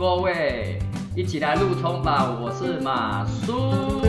[0.00, 0.78] 各位，
[1.14, 2.34] 一起来路冲吧！
[2.40, 4.00] 我是马叔。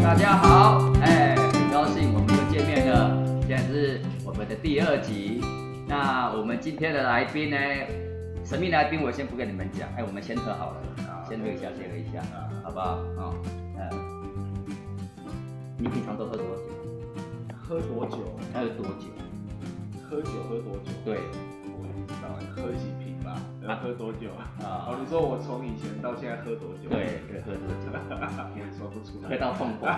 [0.00, 3.10] 大家好，哎，很高兴我们又见面了。
[3.48, 5.40] 现在是我们的第二集。
[5.88, 7.56] 那我们今天的来宾呢，
[8.44, 10.76] 神秘来宾我先不跟你们讲，哎，我们先喝好了，
[11.28, 12.22] 先喝一下，先喝一下，
[12.62, 13.00] 好不好？
[13.18, 13.34] 啊，
[15.86, 16.62] 你平常都喝多久？
[17.56, 18.18] 喝多久？
[18.52, 19.06] 还有多久？
[20.10, 20.90] 喝酒喝多久？
[21.04, 21.14] 对，
[21.78, 23.38] 我也不知道，喝几瓶吧。
[23.62, 24.50] 要喝多久啊？
[24.66, 26.90] 啊哦，你说我从以前到现在喝多久？
[26.90, 27.86] 对，对，喝多久？
[28.58, 29.28] 也说不出来。
[29.28, 29.88] 喝到痛风。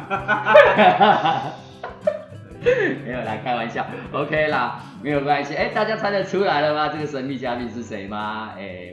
[3.02, 5.54] 没有来开玩笑，OK 啦，没有关系。
[5.54, 6.88] 哎，大家猜得出来了吗？
[6.92, 8.50] 这个神秘嘉宾是谁吗？
[8.58, 8.92] 哎，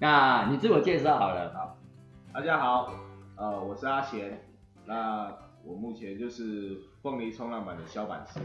[0.00, 1.52] 那你自我介绍好了。
[1.54, 1.76] 好，
[2.32, 2.94] 大家好，
[3.36, 4.40] 呃，我是阿贤。
[4.86, 5.30] 那
[5.66, 8.40] 我目前就是凤梨冲浪板的小板师。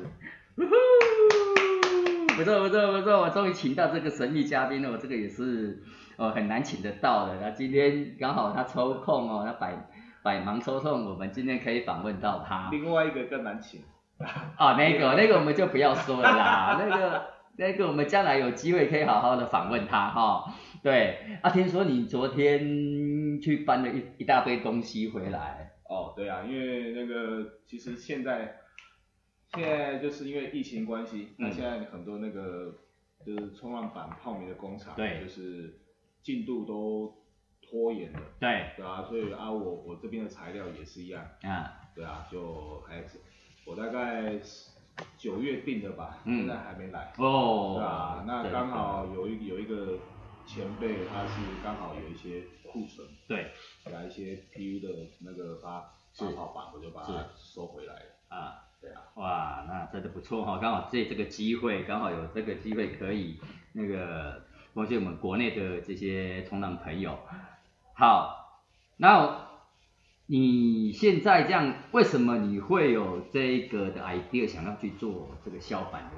[2.37, 4.89] 不错不错不错，我终于请到这个神秘嘉宾了。
[4.91, 5.83] 我这个也是
[6.15, 7.37] 哦很难请得到的。
[7.41, 9.89] 那今天刚好他抽空哦，他百
[10.23, 12.69] 百忙抽空，我们今天可以访问到他。
[12.71, 13.81] 另外一个更难请。
[14.55, 17.23] 啊，那个那个我们就不要说了啦，那个
[17.57, 20.45] 那个我们将来有机会可以好好的访问他哈。
[20.81, 25.68] 对，啊，听说你昨天去搬了一一大堆东西回来。
[25.89, 28.61] 哦，对啊，因为那个其实现在
[29.55, 32.75] 现在就是因为疫情关系，那现在很多那个
[33.25, 35.79] 就是冲浪板泡棉的工厂，对，就是
[36.21, 37.17] 进度都
[37.61, 38.19] 拖延了。
[38.39, 41.25] 对，对啊，所以啊，我我这边的材料也是一样。
[41.41, 41.73] 啊。
[41.95, 43.19] 对啊，就还是。
[43.65, 44.39] 我大概
[45.17, 47.11] 九月订的吧，现在还没来。
[47.17, 49.97] 哦，对啊，那刚好有一有一个
[50.49, 51.33] 前辈，他是
[51.63, 53.51] 刚好有一些库存，对，
[53.85, 58.05] 来一些 PU 的那个发发泡板，我就把它收回来了。
[58.29, 63.39] 啊，对啊，哇，那真的不错哈，刚好借这个机会，刚好有这个机会可以
[63.73, 64.41] 那个
[64.73, 67.19] 贡献我们国内的这些冲浪朋友。
[67.93, 68.63] 好，
[68.97, 69.47] 那。
[70.31, 76.17] 你现在这样，为什么你会有这个的 idea 想要去做这个消板的？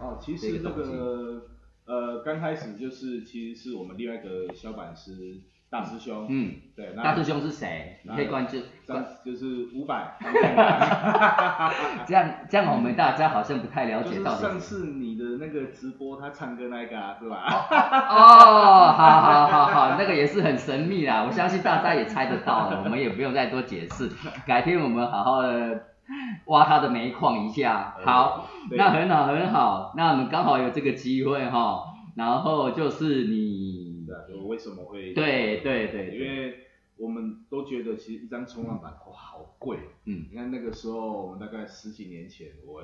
[0.00, 1.42] 哦，其实这个
[1.86, 5.40] 呃，刚开始就是其实是我们另外一个小板师。
[5.68, 7.98] 大师兄，嗯，对，大师兄是谁？
[8.14, 10.16] 可以关注，关就是五百。
[12.06, 14.36] 这样这样，我们大家好像不太了解到。
[14.36, 17.42] 上次你的那个直播，他唱歌那个啊，是吧？
[18.08, 24.08] 哦，好好好好，那个也是很神秘啦，我相信大家也猜得到了，我们也不用再多解释。
[24.46, 25.82] 改天我们好好的
[26.46, 27.96] 挖他的煤矿一下。
[28.04, 31.84] 好，那很好很好，那我们刚好有这个机会哈，
[32.16, 33.94] 然后就是你。
[34.28, 35.12] 就为什么会？
[35.12, 36.60] 对对对，因为
[36.96, 42.82] 我们都觉得其实一张冲浪板哇好贵，嗯，你看那个时候我们大概十几年前，我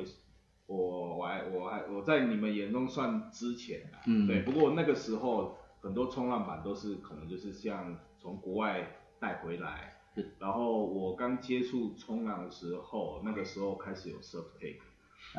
[0.67, 9.92] 我我还我还我在你们眼中算之前啊，嗯，对，不过那个时候很多冲浪板都是可能就是像从国外带回来，
[10.39, 14.81] 然后我刚接触冲浪的时候，那个时候开始有 surf take，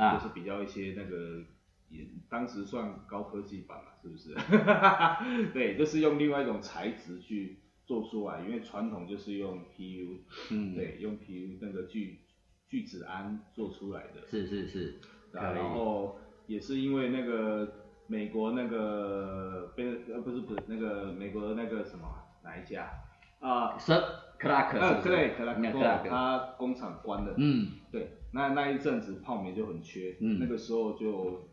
[0.02, 1.44] 啊，就是比较一些那个。
[2.28, 4.34] 当时算高科技版了，是不是？
[5.54, 10.18] 对，就是用另外一种材质去做出来，因为传统就是用 PU，
[10.50, 12.22] 嗯，对，用 PU 那个聚
[12.68, 14.26] 聚酯胺做出来的。
[14.28, 15.00] 是是是。
[15.32, 16.18] 然后
[16.48, 17.72] 也是因为那个
[18.08, 22.08] 美国那个贝呃不是不是那个美国那个什么
[22.44, 22.90] 哪一家
[23.40, 23.78] 啊？
[23.78, 23.94] 是
[24.44, 24.80] 克拉克。
[24.80, 27.34] 呃，克雷克拉克，他工厂关了。
[27.38, 27.72] 嗯。
[27.92, 31.48] 对，那那一阵子泡棉就很缺，嗯那个时候就。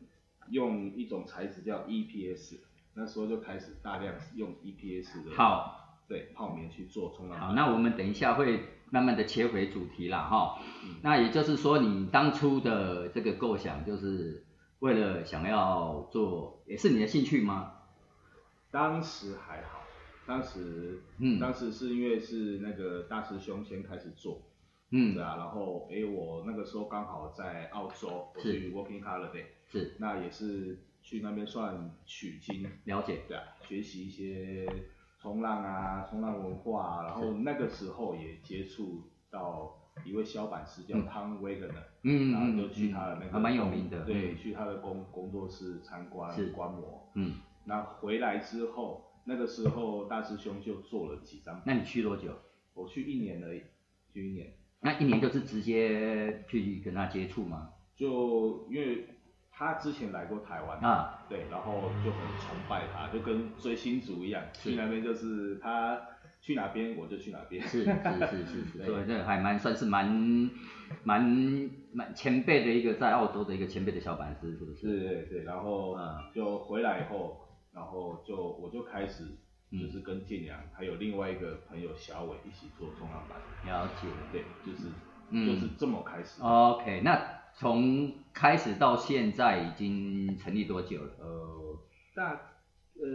[0.51, 2.59] 用一种材质叫 EPS，
[2.95, 7.39] 那时候就开始大量用 EPS 的，好，对泡棉去做冲浪。
[7.39, 10.59] 好，那我们等一下会慢慢的切回主题了哈。
[11.03, 14.45] 那也就是说，你当初的这个构想，就是
[14.81, 17.75] 为了想要做，也是你的兴趣吗？
[18.73, 19.80] 当时还好，
[20.31, 24.41] 当时，嗯，当时是因为是那个大师兄先开始做，
[24.93, 29.47] 嗯，对啊，然后，哎，我那个时候刚好在澳洲，我去 Working Holiday。
[29.67, 34.69] 是，那也是去那边算取经，了解，对啊，学习一些
[35.21, 41.75] 冲浪啊，冲浪文化，然后那个时候也接触到一位小板师叫汤威格的，
[42.05, 47.35] 嗯，然后就去他的那个，还蛮有名的，对，去他的工工作室参观观摩，嗯，
[47.65, 52.37] 那回来之后，那个时候大师兄就做了几张，那你去多久？
[52.75, 53.63] 我去一年而已，
[54.13, 57.71] 去一年，那一年就是直接去跟他接触吗？
[57.95, 59.07] 就因为。
[59.53, 66.01] 他之前来过台湾啊，对，然后就很崇拜他，就跟追星族一样，去那边就是他
[66.41, 67.63] 去哪边我就去哪边。
[67.69, 70.51] 是是是是 是，所以这还蛮算是蛮
[71.05, 74.87] 蛮蛮前辈的一个在澳洲的一个前辈的小板师，是不是？
[74.87, 75.95] 对对对，然后
[76.35, 79.25] 就回来以后，然后就我就开始
[79.73, 83.39] 就是跟建良还有另外一个朋友小伟一起做冲浪板。
[83.67, 84.09] 了解。
[84.33, 84.89] 对，就是
[85.47, 86.43] 就是这么开始。
[86.43, 87.21] OK，那
[87.55, 91.11] 从开始到现在已经成立多久了？
[91.19, 91.79] 呃，
[92.15, 92.41] 大。
[93.03, 93.07] 呃，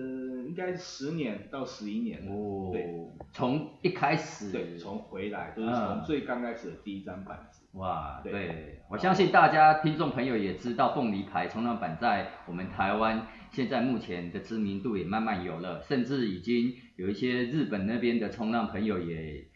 [0.48, 2.72] 应该十年到十一年哦。
[2.74, 2.90] 对，
[3.32, 7.68] 从一开始，对，从回来就是从最刚开始的第一张板子。
[7.74, 19.48] 哇，对，我相信大家听众朋友也知道，凤梨牌冲浪板在我们台湾现在目前的知名度也慢慢有了，甚至已经有一些日本那边的冲浪朋友也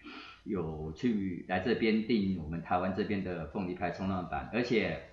[0.45, 5.03] 有去来这边订我们台湾这边的凤梨牌冲浪板，而且。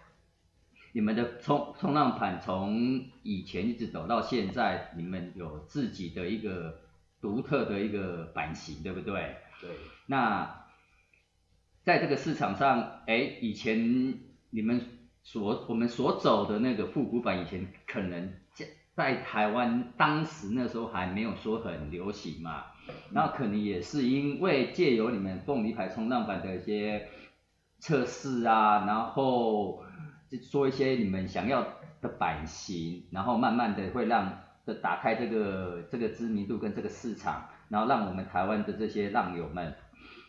[0.93, 6.81] 你们的冲冲浪板从以前一直走到现在，你们有自己的一个
[7.21, 9.37] 独特的一个版型，对不对？
[9.61, 9.69] 对。
[10.07, 10.65] 那
[11.83, 14.15] 在这个市场上，哎，以前
[14.49, 14.81] 你们
[15.23, 18.33] 所我们所走的那个复古版，以前可能
[18.97, 22.65] 在在台湾当时那时候还没有说很流行嘛。
[23.11, 27.09] 那可能也是因为借由你们凤梨牌冲浪板的一些
[27.79, 29.85] 测试啊，然后。
[30.29, 31.65] 就说一些你们想要
[32.01, 39.73] 的版型，然后慢慢的会让的打开这个这个知名度跟这个市场，然后让我们台湾的这些浪友们，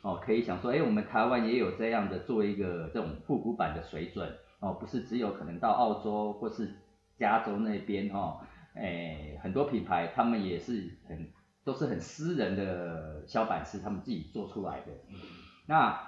[0.04, 6.76] 哦，可以想说，哎，我们台湾也有这样的做一个这种复古版的水准，哦，不是只有可能到澳洲或是
[7.18, 8.42] 加州那边哦，
[8.80, 11.32] 哎，很多品牌他们也是很
[11.64, 14.88] 都是很私人的小板式，他们自己做出来的，
[15.66, 16.00] 那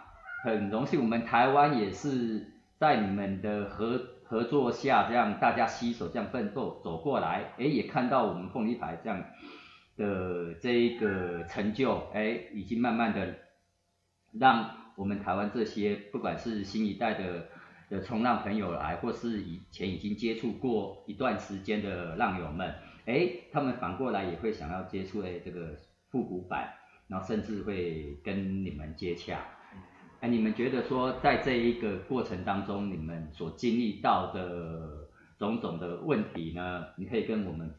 [0.44, 2.54] 很荣幸我们台湾也是。
[2.80, 9.22] 在你们的合合作下，这样大家携手这样奋斗走过来，哎，也看到我们凤梨牌这样
[9.98, 13.36] 的这一个成就，哎，已经慢慢的
[14.31, 17.50] 让我们台湾这些不管是新一代的
[17.89, 22.74] 的冲浪朋友来，或是以前已经接触过一段时间的浪友们，
[23.06, 25.75] 哎，他们反过来也会想要接触哎这个
[26.09, 26.69] 复古版，
[27.07, 29.44] 然后甚至会跟你们接洽。
[30.19, 35.07] 哎，你们觉得说在这一个过程当中，你们所经历到的
[35.38, 36.83] 种种的问题呢？
[36.97, 37.74] 你可以跟我们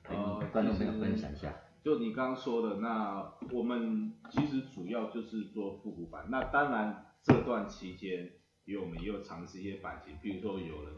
[0.51, 1.55] 观众朋友分享一下。
[1.85, 6.27] 就你刚刚说的，那我们其实主要就是做复古版。
[6.31, 8.31] 那当然这段期间，
[8.65, 10.95] 因为我们也有尝试一些版型，比如说有人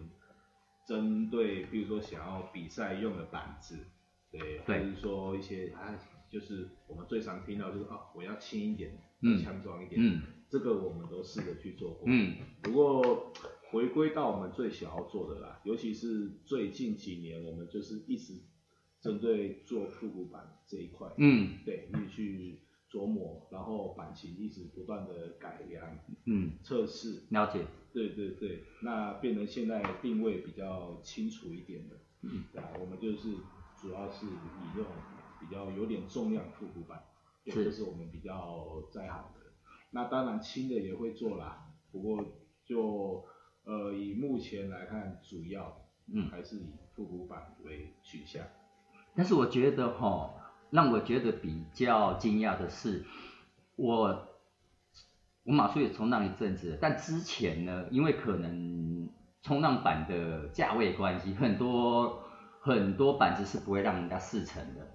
[0.87, 3.79] 针对，比如说想要比赛用的板子，
[4.31, 5.99] 对，或者是说一些啊，
[6.31, 8.99] 就是我们最常听到就是啊，我要轻一点，
[9.43, 10.01] 强壮一点。
[10.03, 10.23] 嗯。
[10.53, 13.33] 这个我们都试着去做过，嗯，不过
[13.71, 18.35] 回归到我们最想要做的啦，尤其是最近几年，我们就是一直
[19.01, 22.61] 针对做复古版这一块，嗯，对，你去
[22.93, 33.31] 琢磨，然后版型一直不断的改良，嗯，测试，了解，对对对，那变成现在定位比较清楚一点的，嗯，对啊，我们就是
[33.81, 34.31] 主要是以
[34.77, 34.93] 这种
[35.41, 37.03] 比较有点重量复古版，
[37.47, 39.41] 这是我们比较在行的。
[39.91, 42.23] 那当然轻的也会做啦，不过
[42.65, 43.25] 就
[43.65, 46.29] 呃以目前来看，主要嗯。
[46.29, 48.47] 还是以复古版为取向。
[49.15, 50.42] 但是我觉得哈，
[50.73, 53.05] 让我觉得比较惊讶的是，
[53.77, 54.29] 我
[55.45, 59.09] 我马术也冲浪一阵子，但之前呢，因为可能
[59.43, 62.25] 冲浪板的价位关系，很多
[62.61, 64.89] 很多板子是不会让人家试乘的。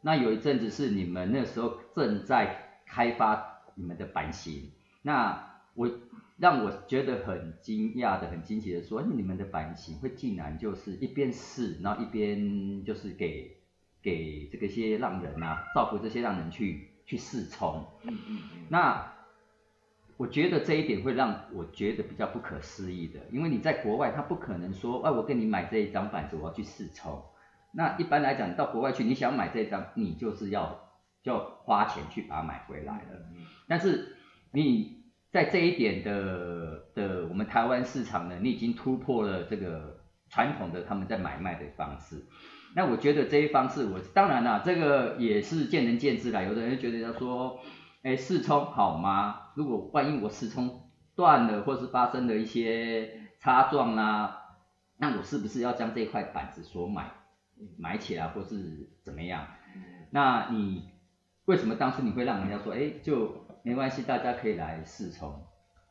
[0.00, 3.58] 那有一阵子是你们那时候正在开发。
[3.80, 4.72] 你们的版型，
[5.02, 5.88] 那我
[6.36, 13.57] 让我觉得很惊讶的、很惊奇的说，你们的版型会竟然就是一边试，然后一边就是给
[14.02, 17.86] 给这个些浪人啊，造福这些浪人去去试冲。
[18.02, 18.66] 嗯嗯嗯。
[18.68, 19.14] 那
[20.16, 27.22] 我觉得这一点会让我觉得比较不可思议的，因为你在国外，他不可能说，哎，我跟你买这一张板子，我要去试冲。
[27.72, 30.84] 那一般来讲，到国外去，你想买这张，你就是要。
[31.20, 33.26] 就花钱去把它买回来了，
[33.66, 34.16] 但是
[34.52, 40.00] 你在这一点的的我们台湾市场呢，你已经突破了这个
[40.30, 42.24] 传统的他们在买卖的方式。
[42.74, 46.42] 那我觉得这一方式，我当然啦，这个也是见仁见智啦。
[46.42, 47.58] 有的人觉得要说，
[48.02, 49.50] 哎，试充好吗？
[49.54, 54.56] 如果万一我试充断了，或是发生了一些擦撞啦，
[54.98, 57.12] 那我是不是要将这块板子所买
[57.78, 59.46] 买起来，或是怎么样？
[60.10, 60.90] 那你。
[61.48, 65.46] 为什么当初你会让人家说，哎，就没关系，大家可以来试充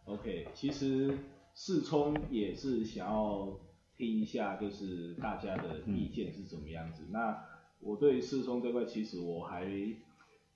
[0.06, 1.18] ？OK，其实
[1.56, 3.58] 试充也是想要
[3.98, 7.04] 听一下，就是大家的意见是怎么样子。
[7.10, 7.44] 那
[7.80, 9.68] 我对试充这块，其实我还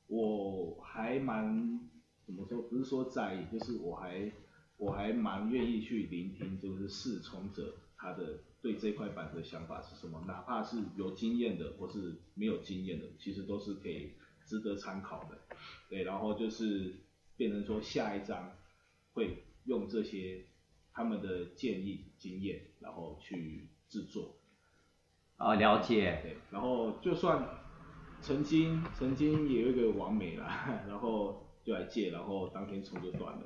[0.07, 1.79] 我还蛮
[2.25, 4.31] 怎么说，不是说在意，就是我还
[4.77, 14.11] 我还蛮愿意去聆听，就是试冲者他的对这块板的想法是什么，哪怕是有经验的或是没有经验的，其实都是可以
[14.45, 15.39] 值得参考的。
[15.89, 16.93] 对，然后就是
[17.37, 18.51] 变成说下一章
[19.13, 20.45] 会用这些
[20.93, 24.35] 他们的建议经验，然后去制作。
[25.37, 26.19] 啊，了解。
[26.23, 27.47] 对，然后就算
[28.19, 33.43] 曾经曾经也有一个完美啦， 然后就来借，然后当天冲就断了。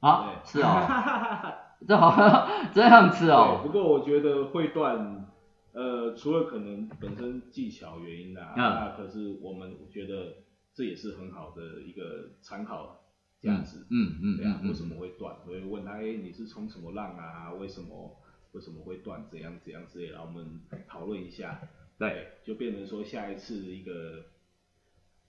[0.00, 0.86] 啊，是哦，
[1.86, 3.60] 这好 这样子哦。
[3.62, 5.26] 不过我觉得会断，
[5.72, 10.36] 呃，除了可能本身技巧原因啊，那可是我们觉得
[10.72, 12.98] 这也是很好的一个参考
[13.46, 13.78] 价值。
[13.90, 14.36] 嗯嗯。
[14.36, 15.36] 对啊，为什么会断？
[15.44, 17.52] 所以问他，哎，你是冲什么浪啊？
[17.52, 18.16] 为什么？
[18.52, 19.22] 为什么会断？
[19.28, 21.60] 怎样怎样之类，然后我们讨论一下，
[21.98, 24.24] 对，就变成说下一次一个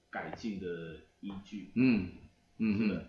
[0.10, 1.72] 改进的依据。
[1.76, 2.10] 嗯
[2.58, 3.06] 嗯嗯，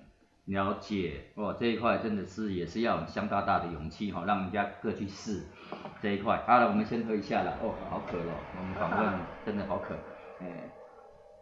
[0.46, 1.26] 了解。
[1.36, 5.44] 哦，这一块真的是也是要相当大的勇气哈，让人家各去试
[6.02, 6.42] 这一块。
[6.48, 7.56] 好了，我们先喝一下了。
[7.62, 9.94] 哦，好渴了，我们访问 真的好渴。
[10.40, 10.68] 哎，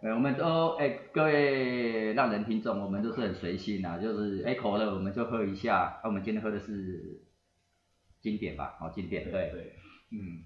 [0.06, 5.98] 哎，我们都哎各位让人听众，我们都是很随性啊，就是哎渴了我们就喝一下。
[6.02, 7.22] 那我们今天喝的是。
[8.18, 9.76] 经典吧，哦经典，对，对，
[10.10, 10.42] 嗯，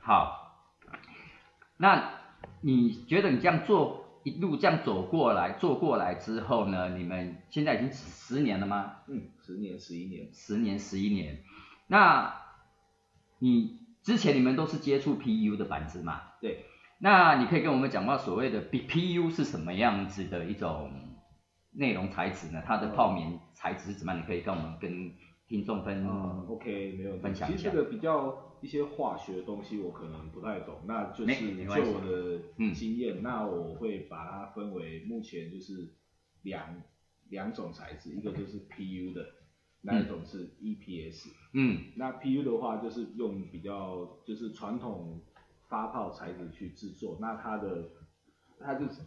[0.00, 0.72] 好，
[1.76, 2.10] 那
[2.62, 6.96] 你觉得你这样做一路这样走过来，做过来之后呢？
[6.96, 8.96] 你们现在已经十年了吗？
[9.08, 11.42] 嗯，十年、十一年，十年、十一年。
[11.86, 12.34] 那
[13.40, 16.22] 你之前你们都是接触 PU 的板子嘛？
[16.40, 16.64] 对。
[16.98, 20.90] 那你可以跟我们讲到所谓的 BPU 是什么样子的一种
[21.72, 22.62] 内容材质呢？
[22.66, 24.20] 它的泡棉材质是怎么样？
[24.22, 25.12] 你可以跟我们跟
[25.46, 35.94] 听众分嗯，OK，没有分享其实这个比较一些化学的东西我可能不太懂，那就是就我的经验，那我会把它分为目前就是
[36.42, 36.82] 两
[37.28, 39.24] 两种材质，一个就是 PU 的，
[39.82, 41.28] 那一种是 EPS。
[41.52, 41.92] 嗯。
[41.96, 45.20] 那 PU 的话就是用比较就是传统
[45.68, 47.90] 发泡材质去制作，那它的
[48.60, 49.02] 它就是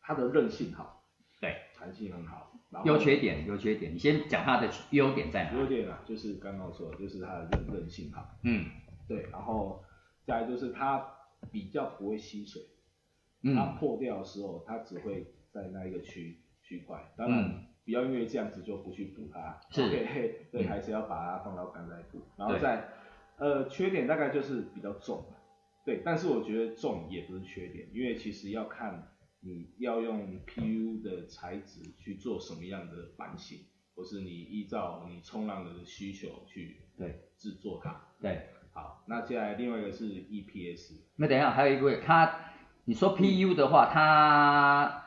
[0.00, 1.04] 它的韧性好，
[1.40, 2.50] 对，弹性很好。
[2.84, 5.58] 优缺点，优缺点，你先讲它的优点在哪？
[5.60, 8.28] 优点啊，就是刚刚说的，就是它的韧韧性好。
[8.42, 8.66] 嗯，
[9.06, 9.84] 对，然后
[10.26, 11.06] 再来就是它
[11.52, 12.60] 比较不会吸水，
[13.42, 19.88] 嗯，它破掉的时候，它只会在那一个区区块，当然不要因为这样子就不去补它，是，
[20.50, 22.20] 对，还是要把它放到干再补。
[22.36, 22.88] 然后再，
[23.36, 25.24] 呃，缺点大概就是比较重，
[25.84, 29.10] 对，但是我觉得重也不是缺点，因为其实要看。
[29.46, 33.58] 你要用 PU 的材质去做什么样的版型，
[33.94, 38.06] 或是你依照你冲浪的需求去对制作它。
[38.22, 38.40] 对，
[38.72, 40.94] 好，那接下来另外一个是 EPS。
[41.16, 42.34] 那等一下还有一位，它
[42.86, 45.04] 你说 PU 的话，它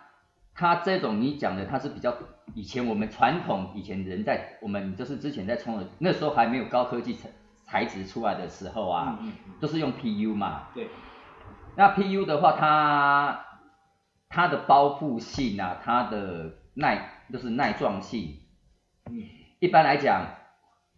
[0.54, 2.16] 它这种你讲的它是比较
[2.54, 7.28] 以前我们传统以前人在我们就是之前在冲的那时候还没有高科技材
[7.68, 9.20] 材质出来的时候啊，
[9.60, 10.70] 都是用 PU 嘛。
[10.74, 10.90] 对。
[11.76, 13.46] 那 PU 的话，它
[14.30, 18.40] 它的包覆性啊，它的耐就是耐撞性，
[19.12, 19.22] 嗯，
[19.60, 20.26] 一般来讲，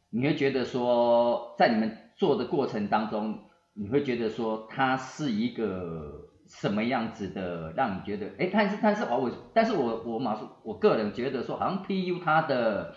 [0.09, 12.95] 你会觉得说，在你们做的过程当中，你会觉得说，它是一个什么样子的，让你觉得，哎，但是但是我但是我我马上我个人觉得说，好像 PU 它的，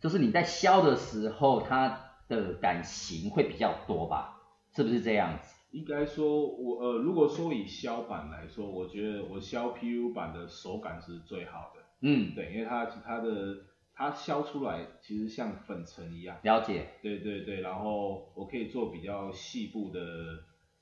[0.00, 4.36] 就是你在削的时候，它的感情会比较多吧，
[4.74, 5.54] 是不是这样子？
[5.72, 11.82] 应该说，我呃，如果说以削板来说，我觉得我削 PU 板的手感是最好的。
[12.00, 13.56] 嗯，对，因为它它的
[13.92, 16.38] 它削出来其实像粉尘一样。
[16.42, 16.86] 了解。
[17.02, 20.00] 对对对，然后我可以做比较细部的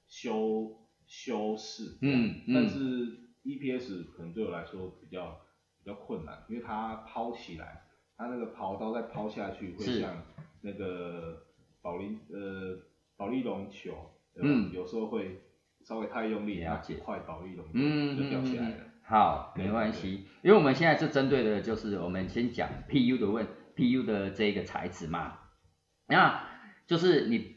[0.06, 0.70] 修
[1.06, 1.98] 修饰。
[2.02, 2.54] 嗯嗯。
[2.54, 2.78] 但是
[3.44, 5.40] EPS 可能对我来说比较
[5.82, 7.82] 比较困难，因为它抛起来，
[8.16, 10.22] 它那个刨刀再抛下去会像
[10.64, 11.44] 那个
[11.80, 12.78] 保利呃
[13.16, 13.92] 保利龙球。
[14.36, 15.42] 嗯，有时候会
[15.84, 18.76] 稍微太用力，了解，快保利龙嗯就掉下来了。
[19.04, 25.34] 好，没关系，因为我们现在是针对的，就是我们先讲 PU 的问，PU 的这个材质嘛。
[26.08, 26.48] 那
[26.88, 27.56] 就是你，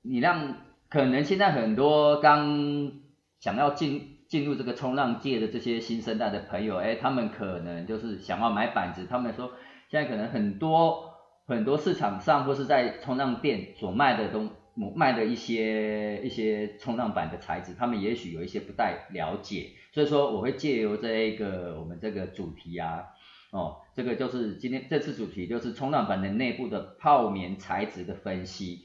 [0.00, 0.54] 你让
[0.88, 2.92] 可能现在很多刚
[3.40, 9.52] 想要进进入这个冲浪界的这些新生代的朋友，哎，他们可能就是想要买板子，他们说
[9.90, 11.07] 现在可能很多
[11.48, 14.50] 很多市场上或是在冲浪店所卖的东。
[14.94, 23.02] 卖的一些一些冲浪板的材质，他们也许有一些不太了解，所以说我会借由这一个我们这个主题啊，
[23.50, 28.84] 哦，这个就是今天这次主题就是冲浪板的内部的泡棉材质的分析，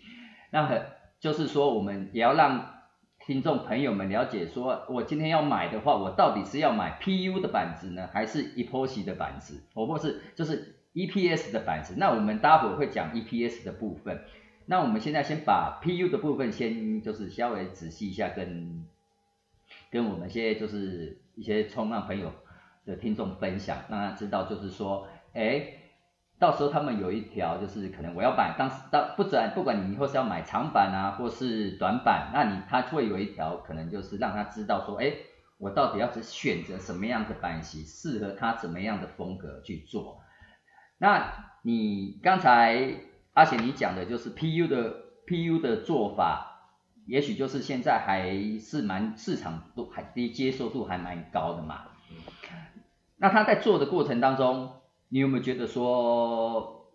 [0.49, 0.81] 那很
[1.19, 2.73] 就是说我们也要让
[3.23, 11.95] 听众朋友们了解，说我今天要买的话，我到底是要买 PU 的板子呢，还是 Epoxy 的板子，或或是就是 EPS 的板子？
[11.97, 14.23] 那我们待会会讲 EPS 的部分。
[14.65, 18.85] 那我们现在先把 PU 的部分先就是稍微仔细一下，跟
[19.91, 22.31] 跟我们现在就是一些冲浪朋友
[22.85, 25.79] 的听众分享，让他知道就是说，哎。
[26.39, 35.13] 到时候他们有一条，就是可能我要买，当时当不准，不管你以后是要买长板啊，或是短板，那你他会有一条，可能就是让他知道说，哎，
[35.57, 40.22] 我到底要是选择什么样的板型，适合他怎么样的风格去做。
[41.03, 42.95] 那你刚才
[43.33, 46.69] 阿贤你讲的就是 PU 的 PU 的做法，
[47.05, 51.87] 也许就是现在还是蛮市场都还低，接受度还蛮高的嘛。
[53.17, 54.79] 那他在做的过程当中。
[55.09, 56.91] 你有没有觉得说，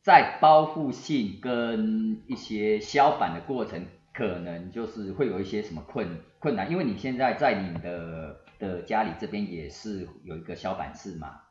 [0.00, 6.70] 在包覆性跟一些消板的过程，可能就是会有一些什么困困难？
[6.70, 11.41] 因为你现在在你的的家里这边也是有一个消板室嘛，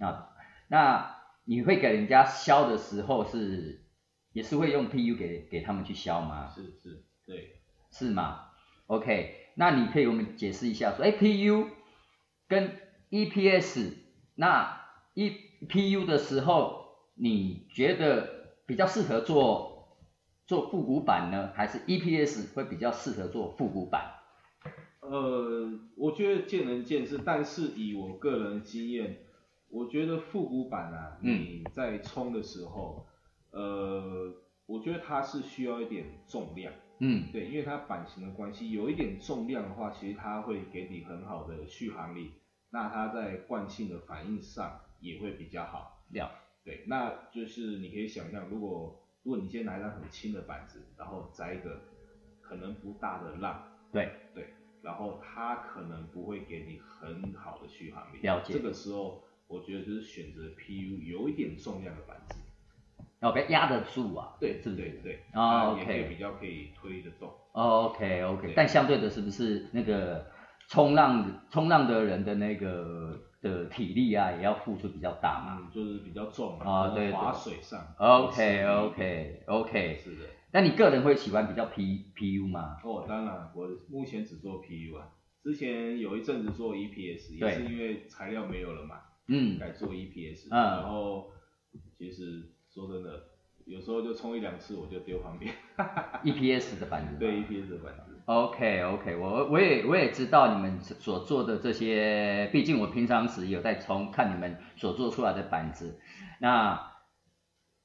[0.00, 0.28] 啊，
[0.68, 3.84] 那你会给人家削的时候是
[4.32, 6.48] 也是会用 PU 给给他们去削吗？
[6.54, 8.46] 是是，对，是吗
[8.86, 11.68] ？OK，那你可以我们解释一下说，哎，PU
[12.48, 12.76] 跟
[13.10, 13.94] EPS。
[14.36, 14.80] 那
[15.14, 15.30] E
[15.68, 19.96] P U 的时候，你觉得比较适合做
[20.44, 24.10] 做复古版呢，还是 E P S 会比较适合做复古版？
[24.98, 29.18] 呃，我觉得见仁见智，但是以我个人经验，
[29.74, 33.04] 我觉得复古版啊，你在冲的时候，
[33.50, 34.32] 呃，
[34.66, 36.72] 我觉得它是需要一点重量。
[37.00, 42.30] 嗯，对，因为它版型的关系，有一点重量的话，其实它会给你很好的续航力。
[42.70, 46.04] 那它在惯性的反应上也会比较好。
[46.12, 46.30] 了，
[46.64, 51.80] 对，那就是你可以想象，如果如果你先拿一张很轻的板子，然后摘一个
[52.40, 58.20] 可能不大的浪，对对，然后它可能不会给你很好的续航力。
[58.20, 58.52] 了解。
[58.52, 62.36] 这个时候，我觉得就是选择 PU 有一点重量的板子，
[63.20, 64.36] 哦，被压得住啊。
[64.40, 65.20] 对，对对对。
[65.34, 66.06] 哦，OK。
[66.08, 67.32] 比较可以推得动。
[67.52, 70.26] OK OK，但相对的是不是那个？
[70.66, 77.86] 冲浪冲浪的人的那个的体力啊，也要付出比较大嘛，就是比较重啊，对，划水上。
[77.98, 80.24] OK OK OK，是的。
[80.54, 82.78] 那你个人会喜欢比较 P PU 吗？
[82.82, 85.06] 哦，当然，我目前只做 PU 啊。
[85.42, 90.48] 之前有一阵子做 EPS，也是因为材料没有了嘛，嗯，改做 EPS。
[90.50, 90.50] 嗯。
[90.50, 91.30] 然后
[91.98, 93.24] 其实说真的，
[93.64, 95.54] 有时候就冲一两次我就丢旁边。
[96.24, 97.16] EPS 的板子。
[97.18, 98.20] 对 EPS 的板子。
[98.26, 106.00] OK OK，我我也我也知道你们所做的这些，毕竟我平常时有在冲看你们所做出来的板子，
[106.40, 106.92] 那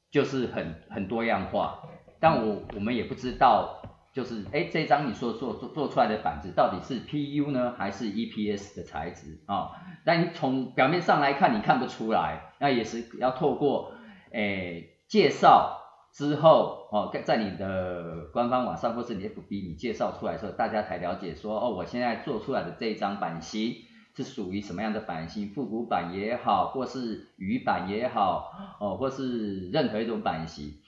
[0.10, 1.82] 就是很很多样化，
[2.22, 3.79] 但我我们也不知道，
[4.14, 9.72] 就是哎这张你说做做做出来的板子到底是 PU 呢还是 EPS 的材质啊？
[10.06, 13.94] 但从表面上来看你看不出来，那也是要透过
[14.32, 15.78] 诶介绍。
[16.12, 23.76] 之后哦，在你的官方网上或是你 FB 你介绍出来的时候，大家才了解说哦，我现在做出来的这一张版型
[24.16, 30.80] 是属于什么样的版型，复古版也好，或是鱼版也好，哦，或是任何一种版型。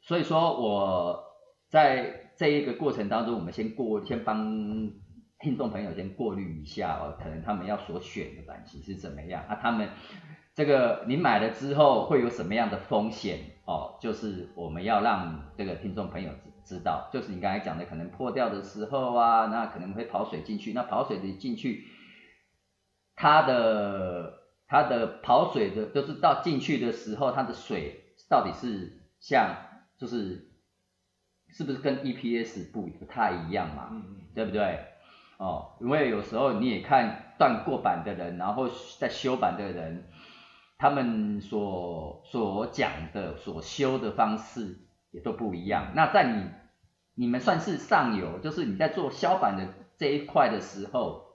[0.00, 1.22] 所以说我
[1.68, 4.90] 在这一个过程当中，我们先过先帮
[5.38, 9.58] 听众朋友先过滤一下哦，可能他们要所选的版型是怎么样啊？
[9.62, 9.88] 他们
[10.54, 13.38] 这个你买了之后会有什么样的风险？
[13.66, 16.30] 哦，就是我们要让这个听众朋友
[16.64, 21.84] 知知道，就是你刚才讲的，可能破掉的时候啊，那可能会跑水进去，那跑水的进去，
[23.14, 24.34] 它的
[24.68, 29.56] 它的跑水的，就是到进去的时候，它的水到底是像，
[29.98, 30.45] 就是
[31.56, 33.88] 是不是跟 EPS 不不太一样嘛？
[33.90, 34.78] 嗯嗯，对不对？
[35.38, 40.04] 哦，因为有时候你也看断过板的人，然后在修板的人。
[40.78, 44.76] 他们所所讲的、所修的方式
[45.10, 45.92] 也都不一样。
[45.94, 46.50] 那在你
[47.14, 51.28] 你们算是上游，就是你在做削板的这一块的时候，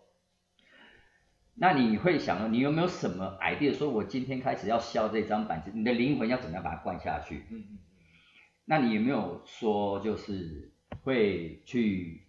[1.56, 3.74] 那你会想，你有没有什么 idea？
[3.74, 7.44] 说我今天开始要削这张板子，你的灵魂要怎么样把它灌下去？
[7.50, 7.80] 嗯嗯。
[8.72, 10.72] 那你有没有说，就是
[11.04, 12.22] 会去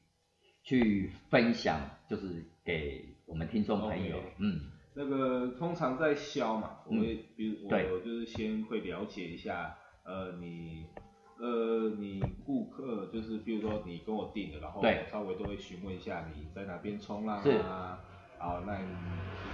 [0.64, 1.78] 去分享，
[2.10, 4.20] 就是给我们听众朋友？
[4.38, 4.60] 嗯。
[4.92, 10.84] 那个通常在销嘛，我会比如我就是先会了解一下，呃你
[11.38, 18.00] 呃你顾客就是比如说你跟我订的，然后稍微都会询问一下你在哪边冲浪啊，
[18.40, 18.88] 好那你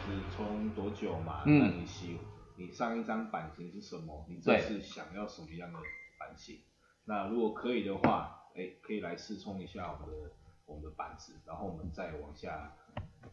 [0.09, 2.17] 就是冲多久嘛，那你喜
[2.57, 5.79] 你上一张版型是什么，你这是想要什么样的
[6.19, 6.57] 版型？
[7.09, 10.31] 那如果可以的话，哎，可以来试冲一下我们的
[10.67, 12.71] 我们的板子，然后我们再往下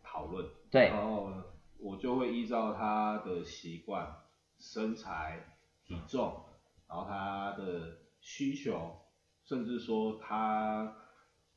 [0.01, 0.49] 讨论。
[0.71, 0.87] 对。
[0.87, 1.29] 然后
[1.77, 4.15] 我就会依照他的习惯、
[4.59, 6.41] 身材、体重，
[6.87, 8.95] 然后他的需求，
[9.43, 10.95] 甚至说他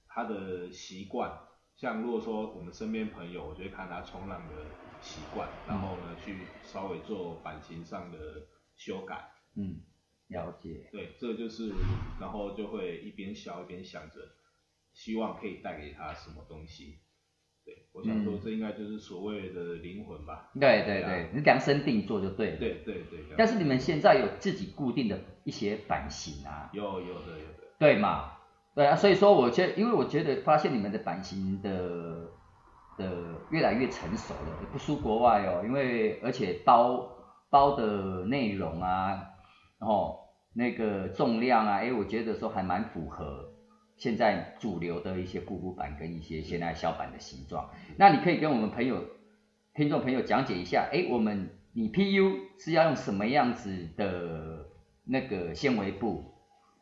[0.08, 1.38] 他的习惯，
[1.76, 4.54] 像如果说我们身边朋友，我就会看他冲浪的
[5.00, 8.18] 习惯，然后呢去稍微做版型上的
[8.74, 9.30] 修改。
[9.54, 9.80] 嗯。
[10.28, 11.72] 了解，对，这就是，
[12.20, 14.20] 然后就会一边笑一边想着，
[14.92, 16.98] 希望可以带给他什么东西。
[17.64, 20.50] 对，我想说这应该就是所谓的灵魂吧。
[20.60, 22.56] 对对对，你量身定做就对了。
[22.58, 23.20] 对对对。
[23.38, 26.70] 但是你们现在有自己固定的一些版型啊？
[26.74, 27.64] 有有的有的。
[27.78, 28.32] 对嘛？
[28.74, 32.30] 对啊，所以说我觉，因为我觉得发现你们的版型的
[32.98, 37.16] 的越来越成熟了，不输国外哦，因为而且包
[37.48, 39.27] 包的内容啊。
[39.78, 43.52] 然后那个重量啊，哎，我觉得说还蛮符合
[43.96, 47.70] 现在主流的一些固固板跟一些现在小板的形状。
[47.96, 49.04] 那你可以跟我们朋友、
[49.74, 54.66] 听众朋友讲解一下，哎，我们你 PU 是要用什么样子的
[55.04, 56.24] 那个纤维布？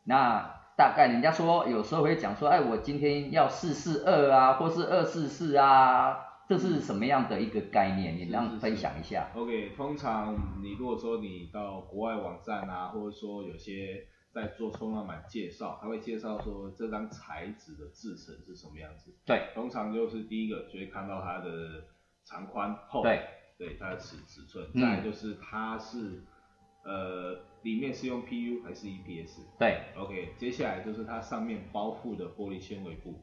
[0.04, 6.25] 那大概人家说有时候会讲说，哎，我今天要四四二啊，或是二四四啊。
[6.48, 8.16] 这是什么样的一个概念？
[8.16, 9.30] 你让分享一下。
[9.34, 19.12] OK，通常你如果说你到国外网站啊，或者说有些在做冲浪板介绍，他会介绍说这张材质的制成是什么样子。
[19.24, 19.48] 对。
[19.54, 21.84] 通常就是第一个就会看到它的
[22.24, 23.02] 长宽厚。
[23.02, 23.22] 对。
[23.58, 24.68] 对，它的尺尺寸。
[24.74, 24.80] 嗯。
[24.80, 26.22] 再就是它是
[26.84, 29.40] 呃里面是用 PU 还是 EPS？
[29.58, 29.80] 对。
[29.96, 33.18] OK，接下来就是它上面包覆的玻璃纤维布。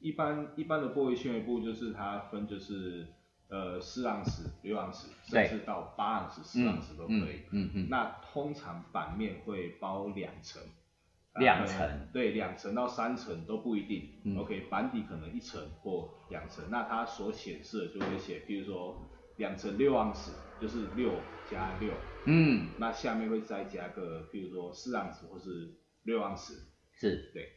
[0.00, 3.06] 一般一般的玻璃纤维布就是它分就是
[3.48, 7.42] 呃四盎司、六盎司，甚至到八盎司、十盎司都可以。
[7.50, 7.88] 嗯嗯。
[7.90, 10.62] 那通常版面会包两层。
[11.34, 12.08] 两层。
[12.12, 14.36] 对，两层到三层都不一定。
[14.38, 21.12] OK，板底可能一层或两层，那它所显示的就会写，比如说两层六盎司，就是六
[21.50, 21.92] 加六。
[22.26, 22.68] 嗯。
[22.78, 26.68] 那下面会再加个，比如说四盎司或是六盎司。
[26.92, 27.30] 是。
[27.34, 27.48] 对，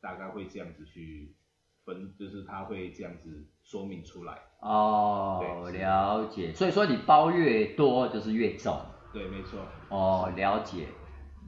[0.00, 1.36] 大概会这样子去。
[1.84, 4.38] 分就是他会这样子说明出来。
[4.60, 8.74] 哦，了解，所以说你包越多就是越重，
[9.12, 9.60] 对，没错。
[9.90, 10.86] 哦，了解，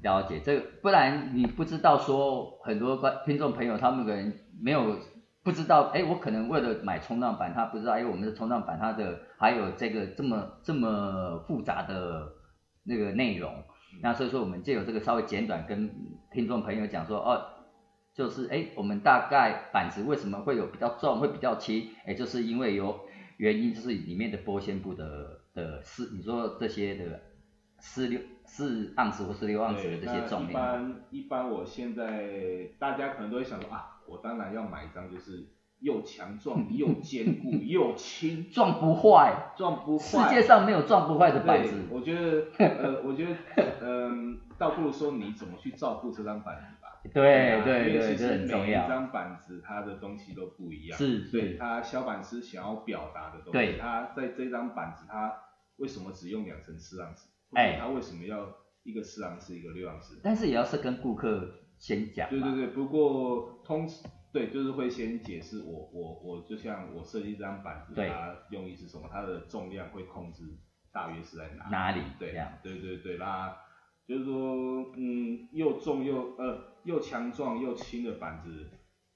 [0.03, 4.99] 了解，这个不然你不知道说很多观听众朋友他们可能没有
[5.43, 12.29] 不知道，哎，我可能为了买冲浪板，他不知道，哎，我们的冲浪板它的还有这个这么这么复杂的
[12.85, 13.51] 那个内容，
[14.03, 15.91] 那所以说我们就有这个稍微简短跟
[16.33, 17.56] 听众朋友讲说，哦。
[18.17, 21.91] 就是哎，我们大概板子为什么会有比较重，会比较轻？
[22.07, 23.01] 哎，就是因为有
[23.37, 27.21] 原因，就是里面的玻纤布的的四，你说这些的
[27.79, 30.51] 四六四盎司或四六盎司的这些重量。
[30.51, 35.51] 一般一般，我现在大家可能都会想说啊，我当然要买一张就是
[35.81, 41.83] 又强壮 又坚固又轻， 撞不坏，撞不坏，世界上没有撞不坏的板子。
[41.91, 43.37] 我觉得呃，我觉得
[43.83, 46.76] 嗯，倒不如说你怎么去照顾这张板子。
[47.13, 48.81] 对对对，这很重要。
[48.81, 55.33] 每一张板子它的东西都不一样，是，对，它小板师想要表达的东西，他在这张板子他
[55.77, 57.29] 为什么只用两层四盎司？
[57.55, 58.49] 哎，他为什么要
[58.83, 60.21] 一个四盎司一个六盎司？
[60.23, 62.29] 但是也要是跟顾客先讲。
[62.31, 63.89] 对对对，不过通
[64.33, 69.09] 对就是会先解释我我我就像我设计这张板子，它用意是什么？
[69.11, 70.43] 它的重量会控制
[70.93, 72.03] 大约是在哪哪里？
[72.19, 73.57] 对，对对对，那
[74.07, 76.75] 就是说嗯又重又呃。
[76.87, 78.65] 又强壮又轻的板子，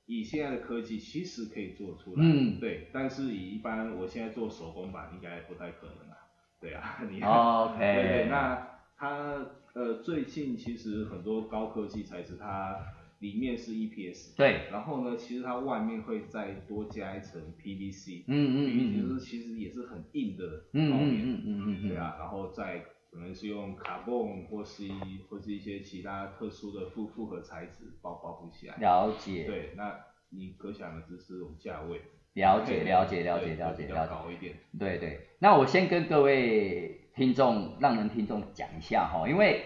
[0.05, 2.89] 以现在的科技其实可以做出来，嗯，对。
[2.93, 6.19] 但是以一般我现在做手工板应该不太可能啊，
[6.61, 7.79] 对啊，你， OK。
[7.79, 9.37] 对对，那它
[9.75, 12.77] 呃最近其实很多高科技材质，它
[13.21, 14.67] 里面是 EPS，对。
[14.73, 18.67] 然后呢，其实它外面会再多加一层 PVC，嗯嗯嗯
[19.07, 22.85] ，PVC 其实也是很硬的泡棉，嗯嗯嗯，对啊，然后再。
[23.11, 28.77] 可能是用卡泵或是一或是一些其他特殊的复复合材质包包覆起来。
[28.77, 29.45] 了解。
[29.45, 32.01] 对，那你可想而知是这种价位。
[32.35, 34.13] 了解了解了解了解了解。
[34.13, 34.55] 高一点。
[34.79, 39.65] 对对，那我先跟各位听众、让人听众讲一下哈，因为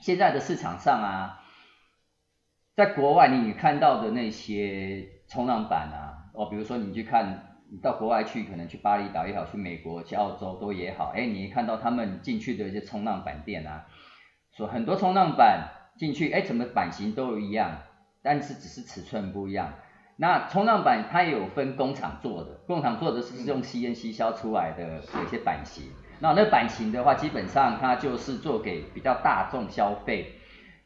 [0.00, 1.44] 现在的市场上啊，
[2.74, 7.50] 在国外你看到的那些冲浪板啊，哦，比如说你去看。
[7.74, 13.86] 你到国外去，可能去巴厘岛也好，去美国、去澳洲都也好，哎，你看到他们进去的一些冲浪板店啊，
[14.56, 17.78] 说很多冲浪板进去，哎，怎么版型都一样，
[18.22, 19.74] 但是只是尺寸不一样。
[20.16, 25.90] 那冲浪板它也有分工厂做的，工厂做的是用 CNC 削出来的有些版型。
[26.20, 30.34] 那那版型的话，基本上它就是做给比较大众消费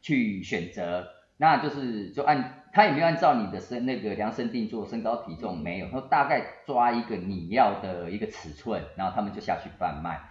[0.01, 1.05] 去选择，
[1.37, 2.58] 那就是就按。
[2.79, 10.29] 他也没有按照你的身那个量身定做身高体重没有，他大概抓一个你要的一个尺寸，然后他们就下去贩卖。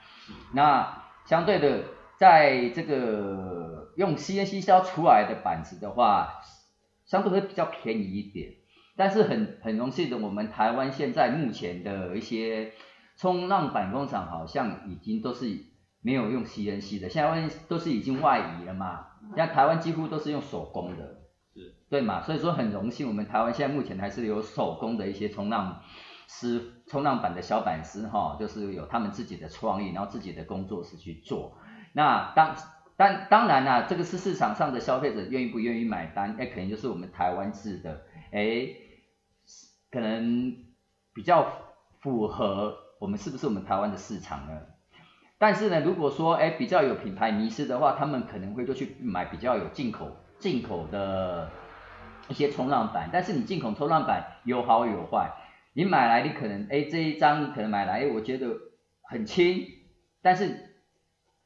[0.54, 1.84] 那相对的，
[2.16, 6.40] 在这个用 CNC 削出来的板子的话，
[7.04, 8.52] 相对会比较便宜一点。
[8.96, 12.72] 但是很很荣幸的，我们台湾现在目前的一些
[13.18, 15.44] 冲浪板工厂好像已经都是
[16.00, 19.04] 没有用 CNC 的，现在都是已经外移了嘛。
[19.36, 21.17] 像台湾几乎都是用手工的，是，
[21.90, 22.22] 对嘛？
[22.22, 25.80] 所以说很荣幸，我们台湾现在目前还是有手工的一些冲浪
[26.26, 31.56] 师、冲浪板的小板师哈，就是有他们自己的创意，然后自己的工作室去做。
[31.94, 32.54] 那当
[32.96, 38.68] 当当然啦，这个是市场上的消费者愿意不愿意买单，那肯定就是我们台湾制的，哎，
[39.90, 40.54] 可能
[41.14, 41.46] 比较
[42.00, 44.60] 符合我们是不是我们台湾的市场呢？
[45.38, 51.48] 但是呢，如果说哎比较有品牌迷失的话，他们可能会就去买比较有进口进口的
[52.28, 53.10] 一些冲浪板。
[53.12, 55.32] 但是你进口冲浪板有好有坏，
[55.72, 58.48] 你买来你可能哎这一张可能买来我觉得
[59.02, 59.66] 很轻，
[60.22, 60.76] 但是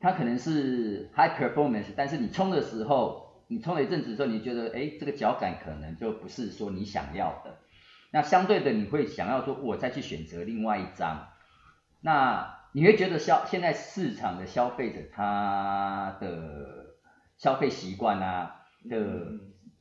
[0.01, 7.59] 它可能是 high performance，但是你冲的时候，你冲了一阵子之后，你觉得哎这个脚感可能就不是说你想要的。
[8.11, 11.29] 那相对的你会想要说我再去选择另外一张，
[12.01, 12.61] 那。
[12.75, 16.95] 你会觉得消现在市场的消费者他的
[17.37, 18.99] 消费习惯啊的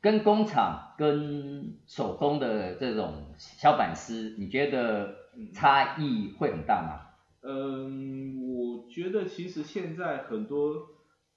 [0.02, 5.16] 跟工厂跟手工的这种削板师，你觉得
[5.54, 7.08] 差异会很大吗？
[7.44, 10.76] 嗯，我觉得其实现在很多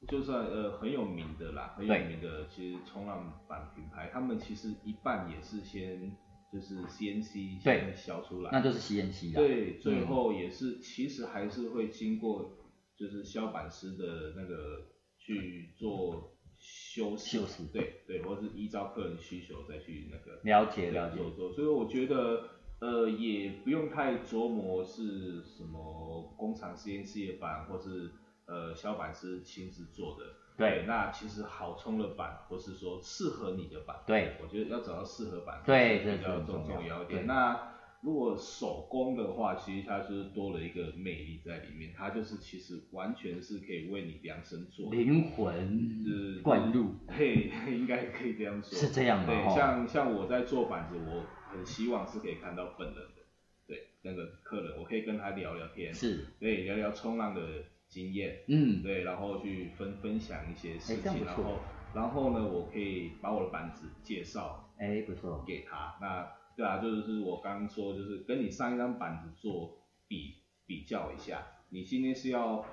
[0.08, 6.16] 就算呃很有名的啦，很有名的其实冲浪板品牌，他们其实一半也是先。
[6.52, 9.40] 就是 CNC 先削出来，那就是 CNC 的。
[9.40, 12.48] 对，最后也是其实还是会经过
[12.96, 14.86] 就是削板师的那个
[15.18, 16.33] 去做
[16.64, 17.38] 修饰。
[17.38, 17.62] 修饰。
[17.72, 21.18] 对对，或是依照客人需求再去那个了解了解。
[21.18, 22.42] 做做，所以我觉得
[22.80, 28.10] 呃也不用太琢磨是什么工厂 CNC 的板，或是
[28.46, 30.24] 呃小板师亲自做的。
[30.56, 37.26] 对，那其实好冲的板，或是说适合你的板，对，我觉得要找到适合板，对，比较重要一点。
[37.26, 37.73] 那
[38.04, 53.22] 如果手工的话，其实它就是多了一个魅力在里面，它就是其实完全是可以为你量身做，灵魂是灌入，嘿， 应该可以这样说，是这样的，对，像像我在做板子，我很希望是可以看到本人的，
[53.66, 57.40] 对，那个客人，我可以跟他聊聊天，是，对，聊聊冲浪的。
[57.86, 61.60] 经验，嗯，对，然后去分分享一些事情，然后，
[61.94, 72.64] 然后呢，我可以把我的板子介绍，哎，不错，给他，那，对啊，就是我刚刚说，就是跟你上一张板子做比比较一下，你今天是要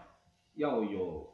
[0.55, 1.33] 要有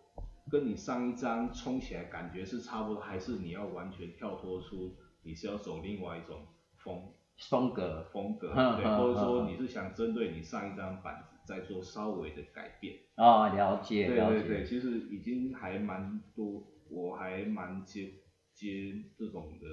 [0.50, 7.14] 跟你上一张冲起来感觉是差不多，还是你要完全跳脱出，你是要走另外一种风
[7.50, 11.34] 风格风格， 对，或者说你是想针对你上一张板子。
[11.48, 18.16] 再做稍微的改变啊，了解，对对对，其实已经还蛮多，我还蛮接
[18.54, 19.66] 接这种的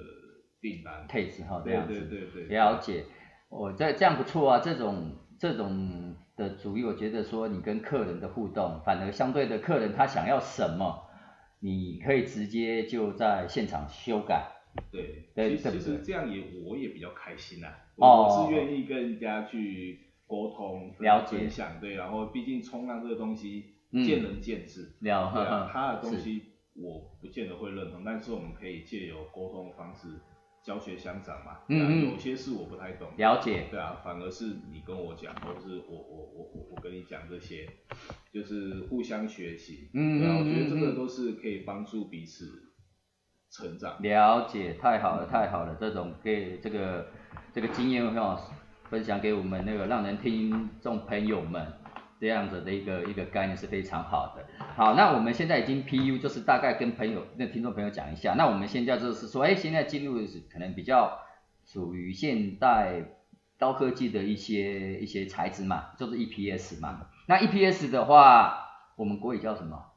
[0.65, 2.47] 订单配置哈，这样子，对对对。
[2.47, 3.05] 对，了解，
[3.49, 11.03] 我这这样不错啊，这种这种的主意，我觉得说你跟客人的互动，反而相对的客人他想要什么，
[11.59, 14.47] 你可以直接就在现场修改，
[14.91, 20.01] 对，其实其实这样也我也比较开心呐，我是愿意跟人家去。
[20.27, 26.41] 沟通、了解分享，对，然后毕竟冲浪这个东西见仁见智，对啊，他的东西
[26.73, 30.07] 我不见得会认同，但是我们可以借由沟通的方式
[30.65, 37.69] 教学相长嘛，嗯有些事我不太懂，了解，对啊，反而是你跟我讲，或是我我我我我跟你讲这些，
[38.33, 42.73] 就是互相学习，嗯对啊，我觉得这个都是可以帮助彼此
[43.51, 44.01] 成长。
[44.01, 47.07] 了解，太好了，太好了，这种给这个
[47.53, 48.41] 这个经验哈。
[48.87, 51.73] 分享给我们那个让人听众朋友们
[52.19, 54.45] 这样子的一个一个概念是非常好的。
[54.75, 58.35] 好，那我们现在已经 PU 就是大概跟朋友那听众朋友讲一下。
[58.35, 61.19] 那我们现在就是说，哎，现在进入是可能比较
[61.65, 63.03] 属于现代
[63.57, 67.07] 高科技的一些一些材质嘛，就是 EPS 嘛。
[67.27, 69.91] 那 EPS 的话，我们国语叫什么？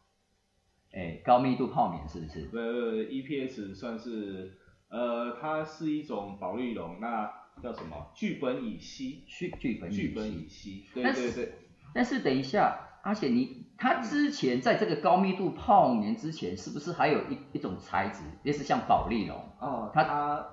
[0.93, 2.49] 哎，高密度泡棉是不是？
[2.53, 6.99] 呃，EPS 算是呃，它是一种保利龙。
[7.01, 7.31] 那
[7.63, 8.11] 叫什么？
[8.15, 11.53] 聚苯乙烯，聚聚苯聚苯乙烯，对对对。
[11.99, 19.37] 但是等一下，而且你它之前在这个高密度泡棉之前，是不是还有一一种材质，类似像保利龙？
[19.61, 20.05] 哦，它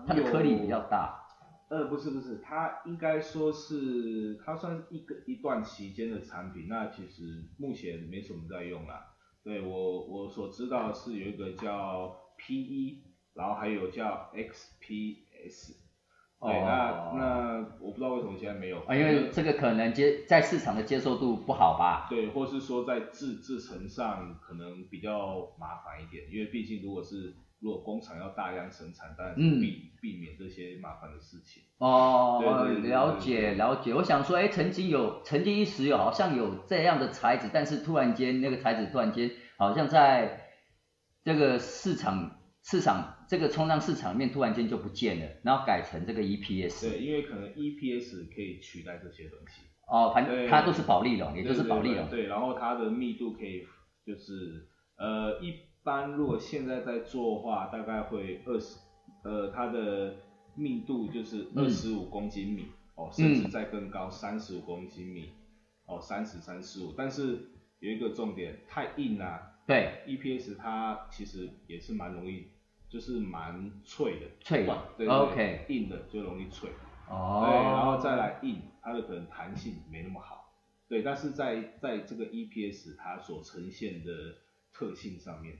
[0.08, 1.22] 它的颗粒比较大。
[1.70, 9.06] 呃，不是不是，它应该说是它算一个一段期间的产品，那其实目前没什么在用啦。
[9.44, 13.04] 对我我所知道是有一个叫 PE，
[13.36, 15.18] 然后还有叫 XP。
[15.48, 15.85] S。
[16.42, 18.80] 对，那那我不知道为什么现在没有。
[18.82, 22.08] 啊，因为这个可能接在市场的接受度不好吧。
[22.10, 31.64] 对，或是说在制制成上可能比较麻烦一点，因为毕竟如果是如果工厂要大量生产，当然是避避免这些麻烦的事情。
[31.80, 32.42] 哦，
[32.84, 33.94] 了解了解。
[33.94, 40.48] 我想说，哎，曾经有曾经一时有好像有这样的材质，但是突然间那个材质突然间好像在
[41.24, 42.32] 这个市场。
[42.68, 46.90] 市场这个冲浪市场面突然间就不见了，然后改成这个 EPS。
[46.90, 49.62] 对，因为可能 EPS 可以取代这些东西。
[49.88, 52.10] 哦，反正它都是保利龙，也就是保利龙。
[52.10, 53.66] 对，然后它的密度可以
[54.06, 58.80] 就是呃，一般如果现在在做的话，大概会二十，
[59.24, 60.16] 呃，它的
[60.56, 65.30] 密度就是二十五公斤米，哦，甚至再更高，三十五公斤米，
[65.86, 66.94] 哦，三十三十五。
[66.98, 69.52] 但是有一个重点，太硬啊。
[69.68, 72.48] 对，EPS 它其实也是蛮容易。
[72.96, 76.70] 就是蛮脆的，脆的，对对，硬的就容易脆，
[77.10, 80.56] 哦，对，然后再来硬，它的可能弹性没那么好，
[80.88, 84.38] 对，但是在在这个 EPS 它所呈现的
[84.72, 85.58] 特性上面，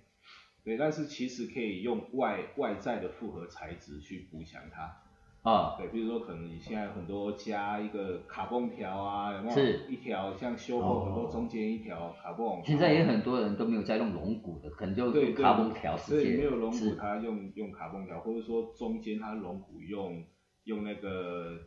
[0.64, 5.02] 对，但是其实可以用外外在的复合材质去补强它。
[5.46, 9.54] 啊，对，比如说可能你现在很多加一个卡泵条啊，有没有？
[9.54, 12.64] 是，一条像修后很多中间一条卡泵。
[12.66, 15.96] 现在也很多人都没有在用龙骨的，可能就卡泵条。
[16.08, 20.26] 对，没有龙骨，它用用卡泵条，或者说中间它龙骨用
[20.64, 21.60] 用那个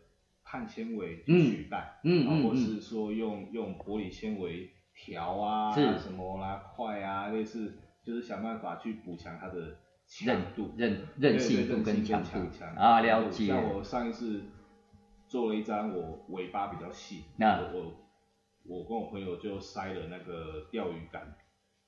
[0.42, 9.76] 碳纤维取代，嗯嗯，或是说用用玻璃纤维条啊什么啦块啊，类似就是想办法去补强它的。
[10.24, 12.38] 韧度、韧韧性度跟强度
[12.76, 13.46] 啊，了解。
[13.46, 14.42] 像我上一次
[15.26, 17.94] 做了一张，我尾巴比较细，那我
[18.64, 21.34] 我跟我朋友就塞了那个钓鱼竿，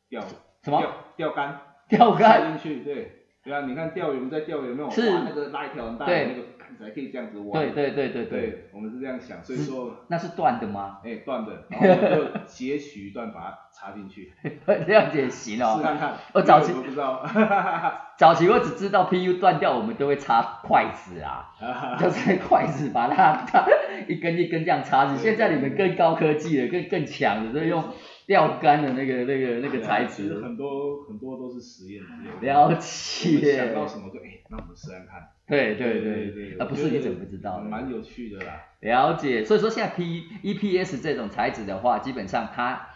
[0.09, 0.21] 钓
[0.63, 0.83] 什么？
[1.17, 4.91] 钓竿，钓竿塞进去，对，对啊，你看钓鱼，我们在钓鱼有没有？
[4.91, 6.43] 是那个拉一条很大的那个。
[6.79, 7.61] 才可以这样子挖。
[7.61, 10.99] 对对对对对，我们是这样想，所以说那是断的吗？
[11.05, 14.33] 哎，断的， 然后就截取一段把它插进去，
[14.67, 15.77] 这样子也行哦。
[15.79, 16.15] 试看看。
[16.35, 17.25] 我早期我不知道，
[18.19, 21.51] 早期我只知道 PU 断掉，我们都会插筷子啊，
[21.99, 23.65] 就是筷子把它它
[24.09, 27.83] 一根一根这样插进现在你们更高科技了，更更强的，都用。
[28.31, 32.01] 钓竿的那个、那个、那个材质，很多很多都是实验
[32.41, 33.57] 了解。
[33.57, 35.31] 想到什么就哎，那我们试试看。
[35.49, 37.59] 对对对对，啊不是你怎么不知道？
[37.59, 38.63] 蛮有趣的啦。
[38.83, 42.91] 了解，所以说现在 P EPS 这种材质的话，基本上它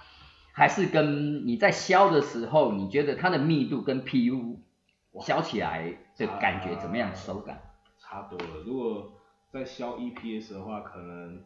[0.52, 4.58] 还是跟你在削的时候，你觉得它的密度跟 PU
[5.20, 7.10] 削起来的感觉怎么样？
[7.16, 7.60] 手感？
[7.98, 8.62] 差多了。
[8.64, 9.14] 如果
[9.52, 11.42] 在削 EPS 的话，可能。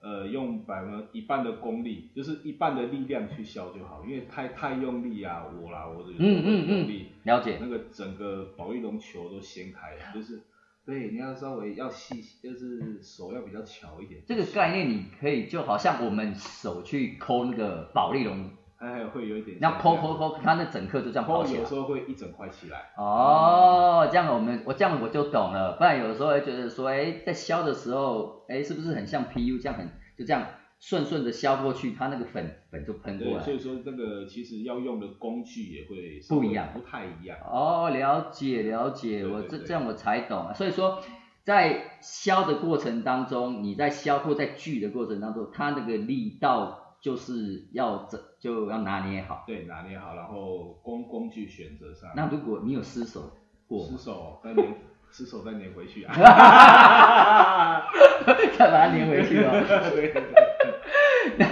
[0.00, 10.40] 呃，用百分一半的功力，就是一半的力量去削就好，因为太太用力啊，我啦，我的嗯嗯嗯，了解，那个整个保利龙球都掀开了，就是
[10.84, 14.22] 对，你要稍微要细，就是手要比较巧一点。
[14.26, 18.50] 这个概念你可以就好像我们手去抠那个保利龙。
[18.78, 19.56] 哎，会有一点。
[19.58, 21.60] 那剖剖剖，它那整颗就这样抛起来。
[21.60, 22.90] 有时候会一整块起来。
[22.98, 25.76] 哦，这样我们我这样我就懂了。
[25.78, 30.46] 不然有时候会觉得说，哎，在削的时候，哎，是不是很像 PU 这样很就这样
[30.78, 33.42] 顺顺的削过去，它那个粉粉就喷过来。
[33.42, 37.38] 所以说这个其实要用的工具也会不一样，不太一样。
[37.50, 40.52] 哦，了解了解，我这这样我才懂。
[40.54, 41.00] 所以说
[41.44, 46.82] 在削的过程当中，你在削或在锯的过程当中，它那个力道。
[46.98, 52.12] 就是要整就要拿捏好，对，拿捏好，然后工工具选择上。
[52.14, 54.64] 那如果你有失手过，失手再粘，
[55.10, 56.14] 失手再粘回去啊，
[58.56, 59.50] 再把它粘回去哦。
[61.36, 61.44] 那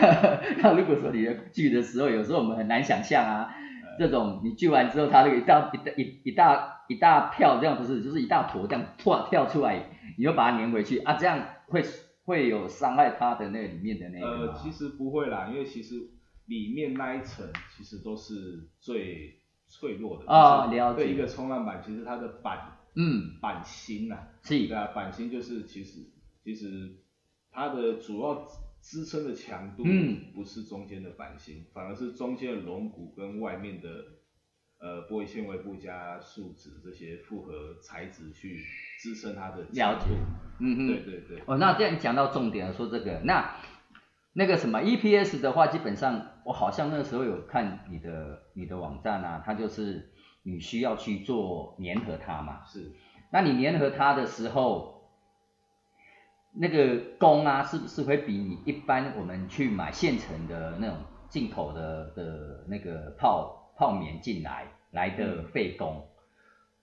[0.63, 3.53] 那如果说你的锯的时候，有时候我们很难想象啊，
[3.99, 11.83] 这种你锯完之后，它那个一大一大一一大一大票这样不是，就是一大坨这样突然跳出来，你又把它粘回去啊，这样会。
[12.27, 16.09] 会有伤害它的那里面的那个呃，其实不会啦，因为其实
[16.47, 20.67] 里面那一层其实都是最脆弱的啊。
[20.67, 21.05] 了解。
[21.05, 24.67] 对一个冲浪板，其实它的板嗯板芯呐，是。
[24.67, 26.01] 对啊，板芯就是其实
[26.43, 26.97] 其实
[27.51, 28.47] 它的主要
[28.81, 33.89] 支撑的强度嗯不是中间的板芯，反而是中间的龙骨跟外面的
[34.79, 38.63] 呃玻璃纤维布加树脂这些复合材质去。
[39.01, 40.07] 支撑它的了解，
[40.61, 41.43] 嗯嗯，对对对。
[41.47, 43.57] 哦，那这样讲到重点了，说这个，那
[44.33, 50.11] 那个什么 EPS 的话，基本上我好像那个时候有看你的你的网站啊，它就是
[50.43, 52.65] 你需要去做粘合它嘛。
[52.67, 52.93] 是。
[53.31, 55.11] 那你粘合它的时候，
[56.53, 66.07] 那个工啊，是不是会比你一般我们去买现成的那种进口的的那个泡泡棉进来来的费工？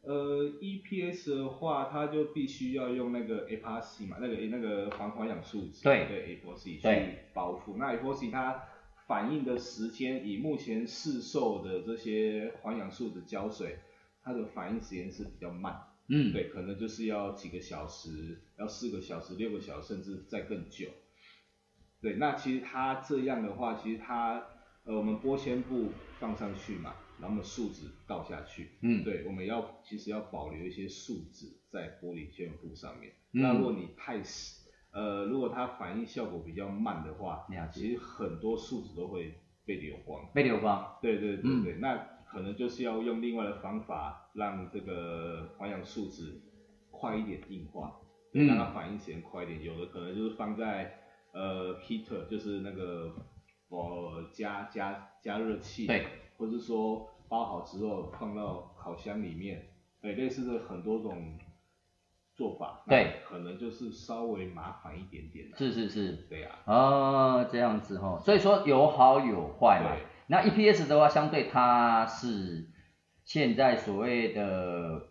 [0.04, 7.78] 呃，EPS 的话，它就必须要用那个 epoxy 嘛，那个那个防滑氧树脂，对对 epoxy 去包覆。
[7.78, 8.64] 那 epoxy 它
[9.12, 13.78] 反应的时间，以目前市售的这些环氧树脂胶水，
[14.24, 15.82] 它的反应时间是比较慢。
[16.08, 20.88] 嗯，对，可能就是要几个小时，要四个小时、六个小时，甚至再更久。
[22.02, 24.42] 对，那其实它这样的话，其实它，
[24.86, 26.96] 呃，我们玻纤布放上去嘛。
[27.20, 33.12] 然后树脂倒下去，嗯，对，我们要其实要保留一些树脂在玻璃纤布上面。
[33.30, 34.61] 那如果你太死，
[34.92, 39.34] 呃，如果它反应效果比较慢的话，其实很多树脂都会
[39.66, 40.26] 被流光。
[40.34, 40.98] 被流光。
[41.02, 46.42] 对对对对，那可能就是要用另外的方法让这个环氧树脂
[46.90, 48.00] 快一点硬化，
[48.32, 49.64] 让它反应时间快一点。
[49.64, 50.94] 有的可能就是放在
[51.34, 53.14] 呃 heater，就是那个
[53.70, 55.88] 呃加加加热器。
[55.88, 56.06] 对。
[56.38, 59.64] 或是说包好之后放到烤箱里面，
[60.02, 61.38] 对，类似的很多种
[62.42, 66.50] 做法，对，可能就是稍微麻烦一点点是是是，对呀。
[66.66, 69.96] 哦，这样子哦，所以说有好有坏嘛。
[70.26, 72.68] 那 EPS 的话，相对它是
[73.24, 75.10] 现在所谓的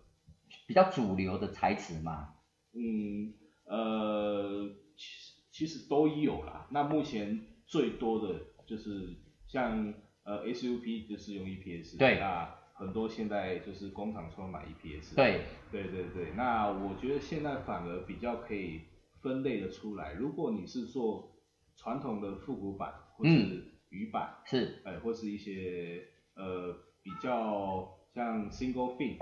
[0.66, 2.30] 比较主流的材质嘛。
[2.72, 3.32] 嗯，
[3.64, 6.66] 呃，其实其实都有啦。
[6.70, 9.16] 那目前最多的就是
[9.46, 9.94] 像。
[10.22, 18.80] 呃，SUP 就是用 EPS，对，那很多现在就是工厂充满 EPS，对，对对对，那我觉得现在反而比较可以
[19.20, 21.30] 分类的出来，如果你是做
[21.76, 26.02] 传统的复古版或是鱼板，是，哎，或是一些
[26.34, 29.18] 呃比较像 Single Fin。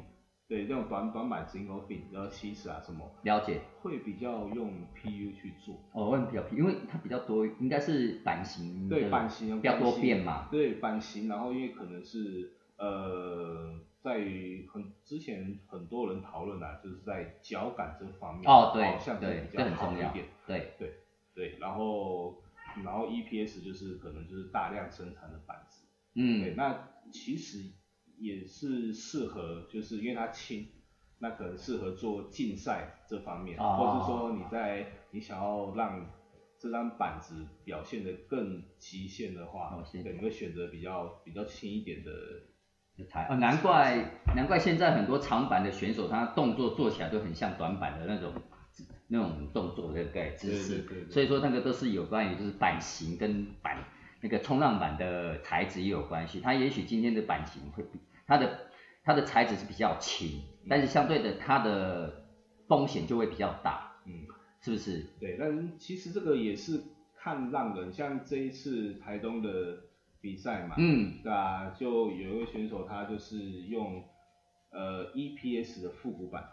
[0.48, 5.74] 对，这种短短板 single fin，然后七尺啊什么，了解，会比较用 PU 去做。
[5.92, 8.88] 哦，会比较 P，因为它比较多，应该是版型。
[8.88, 10.48] 对，版型比较多变嘛。
[10.50, 20.10] 对，版型，然后因为可能是呃，在于很之前很多人讨论啊，就是在脚感这方面，哦对，对，这很重要。
[20.12, 20.26] 点。
[20.46, 20.94] 对对
[21.34, 22.42] 对，然后
[22.84, 25.86] 然后 EPS 就是可能就是大量生产的板子。
[26.14, 26.40] 嗯。
[26.40, 27.72] 对，那其实。
[28.20, 30.66] 也是适合，就是因为它轻，
[31.20, 36.04] 那可能适合做竞赛这方面，或者是说你在你想要让
[36.58, 42.10] 这张板子表现的更极限的话，对，你会选择比较比较轻一点的
[43.38, 48.32] 难怪难怪现在很多长板的选手，他动作做起来都很像短板的那种
[49.06, 53.84] 那种动作的个姿势，所以说那个都是有关于就是版型跟板
[54.20, 58.00] 那个冲浪板的材质也有关系，它也许今天的版型会比。
[58.26, 58.58] 它的
[59.04, 62.24] 它的材质是比较轻，但是相对的它的
[62.66, 64.26] 风险就会比较大，嗯，
[64.60, 65.06] 是不是？
[65.18, 66.82] 对，但其实这个也是
[67.16, 69.78] 看浪人，像这一次台东的
[70.20, 71.72] 比赛嘛，嗯，对啊？
[71.78, 74.02] 就有一位选手他就是用
[74.70, 76.44] 呃 EPS 的复古版，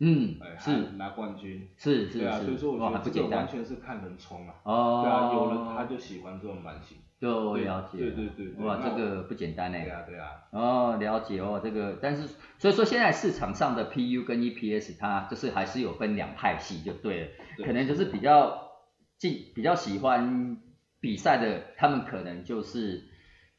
[0.00, 0.92] 嗯，是。
[0.96, 6.98] 拿冠军，是是，对啊，所以说我觉得这个完全是看人冲啊，哦，对啊，有人他就喜欢这种版型。
[7.20, 9.78] 就了解，对对对，哇，这个不简单呢。
[9.80, 10.28] 对啊对啊。
[10.50, 12.26] 哦，了解哦，这个，但是
[12.58, 17.28] 所以说现在市场上的 PU 跟 EPS 它就是还是有分两派系就对了，
[17.64, 18.72] 可能就是比较
[19.18, 20.56] 近比较喜欢
[20.98, 23.04] 比赛的，他们可能就是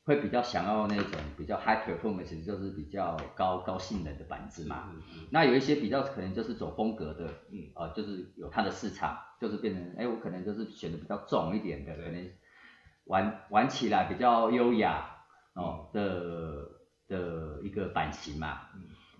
[0.05, 4.91] 会比较想要那种比较 high performance，就是比较高高性能的板子嘛。
[5.29, 12.29] 那有一些比较可能就是走风格的，嗯，呃，就是有它的市场，就是变成，哎，我可能就是选的比较重一点的，可能。
[13.05, 15.25] 玩玩起来比较优雅
[15.55, 16.69] 哦的
[17.09, 18.61] 的一个版型嘛，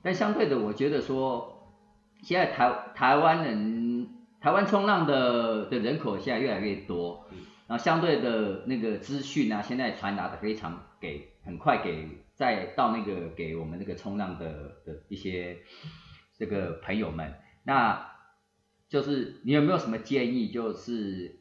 [0.02, 1.76] 但相对的，我觉得说
[2.22, 4.08] 现在台台湾人
[4.40, 7.26] 台湾冲浪的的人口现在越来越多，
[7.68, 15.60] 然后相对的那个资讯啊，现在传达的非常给很快给再到那个给我们那个冲浪的的一些
[16.38, 17.34] 这个朋友们，
[17.64, 18.12] 那
[18.90, 20.50] 就是你有没有什么建议？
[20.50, 21.40] 就是。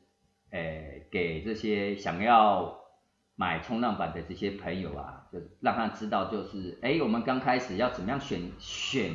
[0.55, 2.79] 诶，给这些想要
[3.37, 9.15] 买冲浪板的这些朋友啊，就让他知道，就是诶，我们刚开始要怎么样选选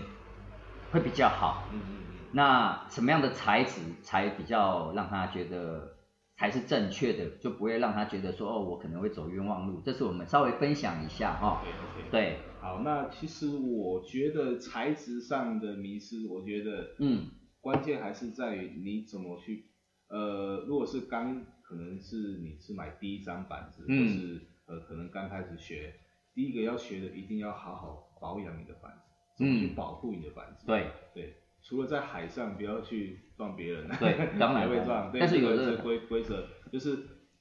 [0.91, 1.67] 会比较好。
[1.71, 2.15] 嗯嗯嗯。
[2.31, 5.96] 那什么样的材质才比较让他觉得
[6.37, 9.81] 才是正确的，就不会让他觉得说哦，我可能会走冤枉路。
[9.81, 11.63] 这是我们稍微分享一下哈。
[11.63, 12.09] 对 OK。
[12.11, 12.39] 对。
[12.61, 17.27] 好，那其实我觉得材质上的迷失，我觉得嗯，
[17.61, 19.65] 关键还是在于你怎么去。
[20.09, 25.93] 呃，如果是刚，可能是你是买第一张板子，或是呃，可能刚开始学，
[26.33, 30.65] 第一个要学的，一定要好好保养你的板子，怎么去保护你的板子？
[30.67, 31.35] 对对，
[31.67, 36.97] 除了在海上不要去撞别人，对，当然 会撞，但是有的规规则就是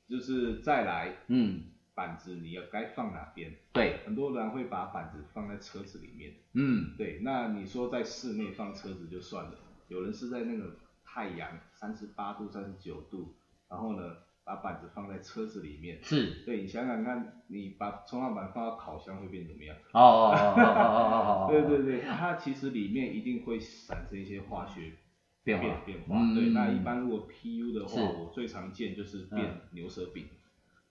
[0.09, 1.63] 就是再来，嗯，
[1.95, 3.55] 板子你要该放哪边？
[3.73, 6.35] 对，很多人会把板子放在车子里面。
[6.55, 9.53] 嗯，对，那你说在室内放车子就算了，
[9.87, 10.75] 有人是在那个
[11.05, 13.37] 太阳三十八度、三十九度，
[13.69, 14.17] 然后呢
[14.47, 15.99] 把板子放在车子里面。
[16.03, 16.45] 是。
[16.47, 19.77] 对你想想看，你把冲浪板放到烤箱会变怎么样？
[19.93, 21.49] 哦哦哦哦哦哦哦。
[21.51, 24.93] 对对对，它其实里面一定会产生一些化学
[25.43, 26.17] 变化变化。
[26.35, 30.27] 对，那一般如果 PU 的话，我最常见就是变牛舌饼，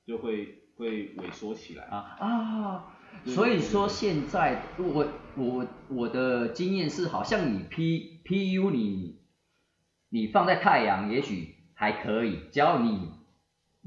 [0.05, 0.61] 就会。
[0.77, 2.97] 会萎缩起来啊啊！
[3.23, 9.21] 所以说现在我我我的经验是，好像你 P P U 你
[10.09, 13.11] 你放在太阳也许还可以，只要你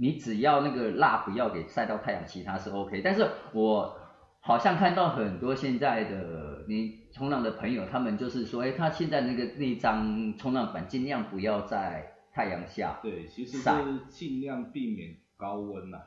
[0.01, 3.03] 你只要那个蜡不要给晒到太阳，其他是 OK。
[3.03, 3.97] 但是我
[4.41, 13.71] 好像看到很多现在的你冲浪的朋友，他们就是说，哎，他现在那个那张冲浪板尽量不要在太阳下对，其实是
[14.09, 15.99] 尽量避免高温呐。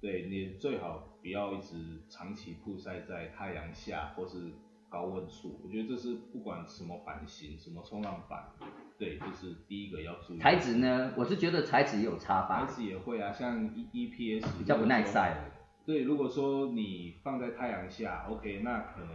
[0.00, 4.52] 对你最好不要一直长期曝晒在太阳下或是
[4.88, 8.44] 高温处，我觉得这是不管什么版型、什么冲浪板，
[8.98, 10.38] 对，就是第一个要注意。
[10.38, 12.66] 材质呢，我是觉得材质也有差吧。
[12.66, 15.50] 材质也会啊，像 E E P S 比较不耐晒。
[15.86, 19.08] 对，如果说你放在太阳下，OK，那可能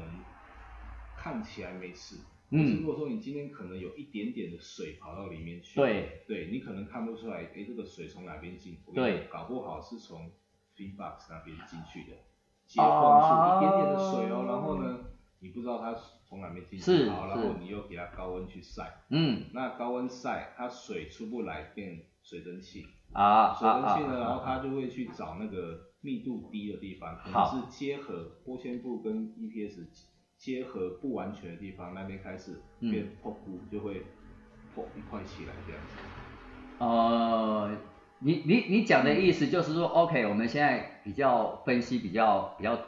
[1.17, 2.17] 看起来没事。
[2.49, 2.79] 嗯。
[2.79, 8.77] 如果说你今天可能有一点点的水跑到里面去，对，对你可能看不出来，哎，这个水从哪边进？
[8.95, 10.31] 对，搞不好是从。
[10.75, 12.17] Fin box 那边进去的，
[12.65, 12.89] 接缝
[13.21, 15.01] 处一点点的水哦，然后呢，
[15.37, 15.93] 你不知道它
[16.33, 29.85] 从来没进去，好，然后你又给它高温去晒，嗯，那高温晒，它水出不来变水蒸气，啊，水蒸气呢，然后它就会去找那个密度低的地方，可能是结合玻纤布跟 EPS
[30.35, 34.01] 结合不完全的地方，那边开始变破布，就会
[34.73, 35.97] 破一块起来这样子，
[36.79, 37.77] 呃。
[38.25, 42.79] 你你你讲的意思就是说，OK，我们现在比较分析比较比较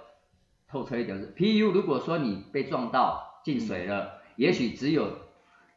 [0.66, 5.20] 透彻一点是，PU 如果说你被撞到进水了，也许只有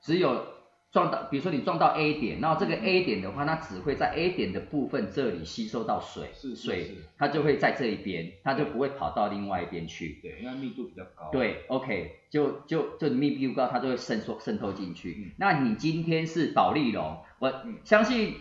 [0.01, 0.47] 只有
[0.91, 10.19] 撞到，比如说你撞到 A 点，然后这个 A 点的话，它只会在 A 点的部分这里吸收到水，是水它就会在这一边，它就不会跑到另外一边去。
[10.23, 11.29] 对，因为密度比较高。
[11.31, 15.35] 对，OK，就就就密度高，它就会渗透渗透进去。
[15.37, 17.53] 那你今天是保利龙，我
[17.85, 18.37] 相信。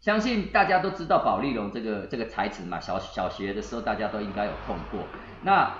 [0.00, 5.00] 相信大家都知道保利龙这个这个材质嘛，小小学的时候大家都应该有碰过。
[5.44, 5.74] 那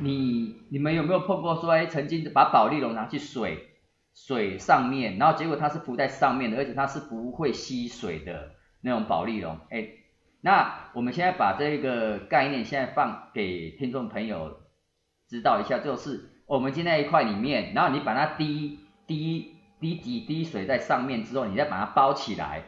[0.00, 3.68] 你你们有没有碰过说，哎，曾经把宝丽龙拿去水
[4.14, 9.58] 水上面，然后结果它是浮在上面的，而且它是不会吸水的那种宝丽龙。
[9.70, 9.88] 哎，
[10.40, 14.60] 那我们现在把这个概念现在放给听众朋友
[15.28, 22.64] 知道一下，就是我们今天一块里面，然后你把它滴滴滴几滴水在上面之后，你再把它包起来。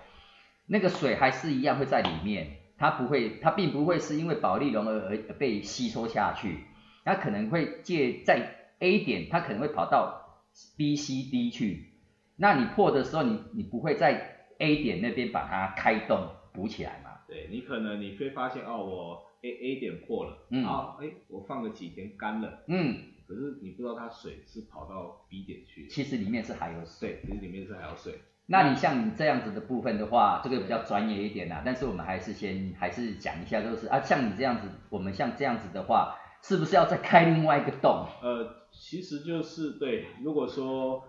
[0.67, 6.65] 那个水还是一样会在里面，它不会，它并不会是因为保利龙而而被吸收下去，
[7.05, 10.45] 它可能会借在 A 点，它可能会跑到
[10.77, 11.93] B、C、D 去，
[12.37, 17.11] 那你破的时候，你你不会在 A 点那边把它开动补起来嘛？
[17.27, 22.97] 对你可能你会发现哦，我 A A 点破了，嗯，好，哎，我放了几天干了，嗯，
[23.27, 28.21] 可是你不知道它水是跑到 B 点去，其实里面是还有水，其实里面是还有水。
[28.47, 31.63] 那你像你这样子的部分的话，这个比较专业一点啦。
[31.65, 38.07] 但是我们还是先还是讲一下，就是啊，像你这样子，我们像这样子的话，是不是要再开另外一个洞？
[38.21, 41.05] 呃，其实就是对，如果说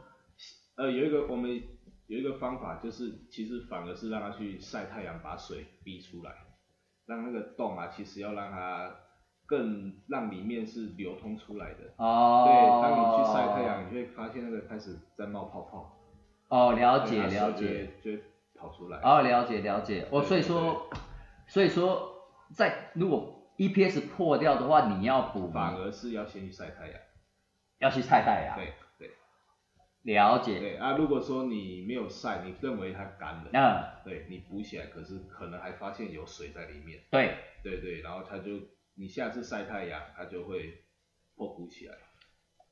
[0.78, 1.50] 呃有一个我们
[2.08, 6.32] 有一个方法，就是其实反而是让它去晒太阳，把水逼出来，
[7.08, 8.92] 让那个洞啊，其实要让它
[9.46, 11.94] 更让里面是流通出来的。
[11.98, 12.46] 哦。
[12.46, 15.98] 对，当你去晒太阳，你会发现那个开始在冒泡泡。
[16.50, 18.12] 哦，了解了解，就
[18.56, 19.00] 跑出来。
[19.02, 20.08] 哦，了解了解。
[20.12, 20.88] 哦，所以说，
[21.48, 22.14] 所以说，
[22.54, 27.00] 在如果 EPS 破掉的话，你要补，反而是要先去晒太阳，
[27.80, 28.56] 要去晒太阳。
[28.56, 29.12] 对对，
[30.14, 30.60] 了解。
[30.60, 37.00] 对啊，如果说你没有晒，你认为它干了，嗯，对你补起来，可是可能还发现有水在里面。
[37.12, 38.52] 对对对，然后它就
[38.96, 40.84] 你下次晒太阳，它就会
[41.36, 41.96] 破鼓起来。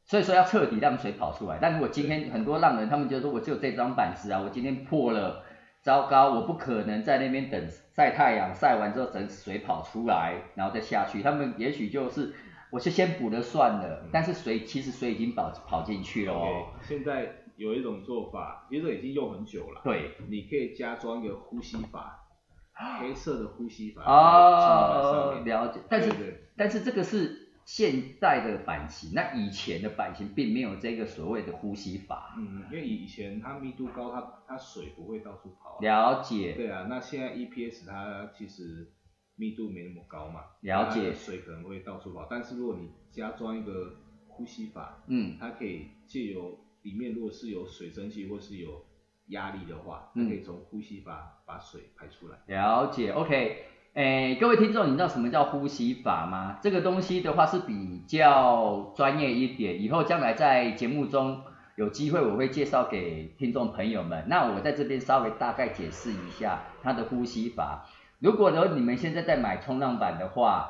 [0.03, 1.59] 所以说要彻底让水跑出来。
[1.61, 5.45] 但如果今天很多浪人，他们就说我只有这张板子啊，我今天破了，
[5.81, 11.23] 糟糕，我不可能在那边等晒太阳，晒完之后等水跑出来，然后再下去。
[11.23, 12.33] 他们也许就是，
[12.69, 14.07] 我是先补了算了。
[14.11, 16.67] 但是水其实水已经跑跑进去了哦。
[16.81, 19.81] 现在有一种做法，其实已经用很久了。
[19.83, 22.19] 对，你可以加装一个呼吸法，
[23.01, 24.03] 黑色的呼吸法。
[24.05, 25.79] 哦，了解。
[25.89, 27.40] 但是但是这个是。
[27.65, 32.35] 现在的版型，那以前的版型并没有这个所谓的呼吸法。
[32.37, 35.79] 嗯，因为以前它密度高，它它水不会到处跑。
[35.79, 36.53] 了解。
[36.53, 38.91] 对啊，那现在 EPS 它其实
[39.35, 41.13] 密度没那么高嘛，了解。
[41.13, 43.95] 水可能会到处跑，但是如果你加装一个
[44.27, 48.85] 呼吸法，嗯，它可以借由里面如果是有水蒸气或是有
[49.27, 52.37] 压力的话，它可以从呼吸法把水排出来。
[52.47, 53.65] 了解，OK。
[53.93, 56.57] 诶，各位听众，你知道什么叫呼吸法吗？
[56.61, 61.43] 这个东西的话是比较专业一点，以后将来在节目中
[61.75, 64.23] 有机会我会介绍给听众朋友们。
[64.29, 67.85] 那我在这边稍微大概解释一下它的呼吸法。
[68.19, 70.69] 如果呢你们现在在买冲浪板的话，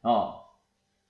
[0.00, 0.36] 哦，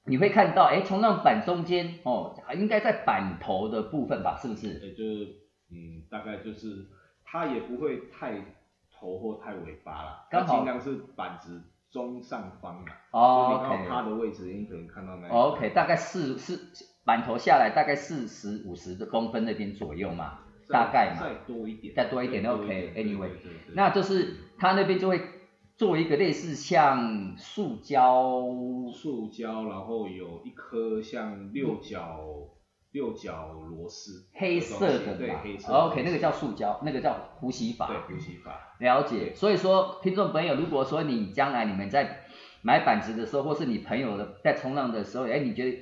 [0.04, 4.80] 你会看到，哎，冲浪板中间哦，应该在板头的部分吧，是不是？
[4.80, 5.36] 也就是，
[5.70, 6.88] 嗯，大概就是
[7.24, 8.55] 它也不会太。
[8.98, 12.86] 头或太尾巴了，它尽量是板子中上方嘛。
[13.10, 13.82] 哦，OK。
[13.82, 15.28] 你看它的位置，你可能看到那。
[15.28, 16.72] OK，大概四四
[17.04, 20.38] 板头下来大概四十五十公分那边左右嘛，
[20.68, 21.20] 大概嘛。
[21.20, 21.94] 再多一点。
[21.94, 23.30] 再多一点，OK，Anyway，
[23.74, 25.20] 那就是它那边就会
[25.76, 28.42] 做一个类似像塑胶。
[28.92, 32.20] 塑胶，然后有一颗像六角。
[32.96, 35.70] 六角螺丝，黑色的对，黑色。
[35.70, 37.88] OK，那个叫塑胶，那个叫呼吸法。
[37.88, 38.74] 对，呼吸法。
[38.80, 39.34] 了解。
[39.34, 42.24] 所以说，听众朋友，如果说你将来你们在
[42.62, 45.78] 买板子的时候，或是你朋友的在冲浪的时候，哎，你觉得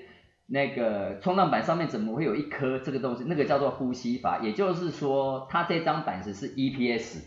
[0.48, 3.22] 那个冲浪板上面怎么会有一颗这个东西？
[3.28, 7.20] 那个叫做呼吸法，也就是说，它这张板子是 EPS，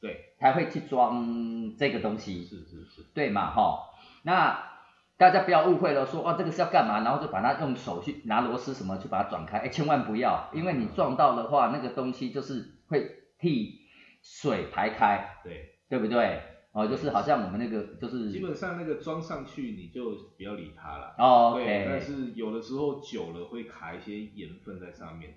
[0.00, 2.44] 对，才会去装这个东西。
[2.44, 3.02] 是是是。
[3.12, 3.90] 对嘛，哈，
[4.22, 4.73] 那。
[5.16, 13.80] 大家不要误会了，说哦这个是要干嘛，然后就把它用手去拿螺丝什么去把它转开，哎千万不要，因为你撞到的话，那个东西就是会替
[14.22, 16.40] 水排开，对，对不对？
[16.72, 18.32] 哦，就是好像我们那个就是。
[18.32, 21.14] 基本上那个装上去你就不要理它了。
[21.18, 21.86] 哦，OK。
[21.88, 25.36] 但是有的时候久了会卡一些盐分在上面。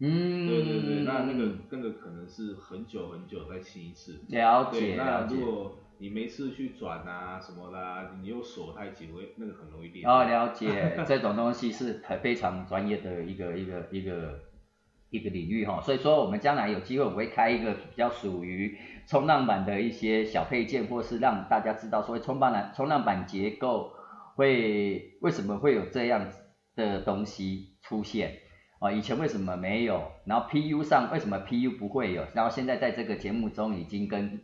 [0.00, 0.48] 嗯。
[0.48, 4.20] 对对对，那那个那个可能是很久很久再清一次。
[4.26, 5.36] 了解了解。
[5.98, 10.04] 你每次去转啊什么啦，你又锁太紧，会那个很容易裂。
[10.04, 14.40] 哦，了解， 这种东西是很非常专业的一个一个一个
[15.10, 18.76] 一个领域哈，所以说我们将来有机会我会开一个比较属于
[19.06, 23.92] 冲浪板的一些小配件，或是让大家知道说冲浪板冲浪板结构
[24.34, 26.26] 会为什么会有这样
[26.74, 28.38] 的东西出现
[28.80, 28.90] 啊？
[28.90, 30.10] 以前为什么没有？
[30.26, 32.26] 然后 PU 上为什么 PU 不会有？
[32.34, 34.42] 然后现在在这个节目中已经跟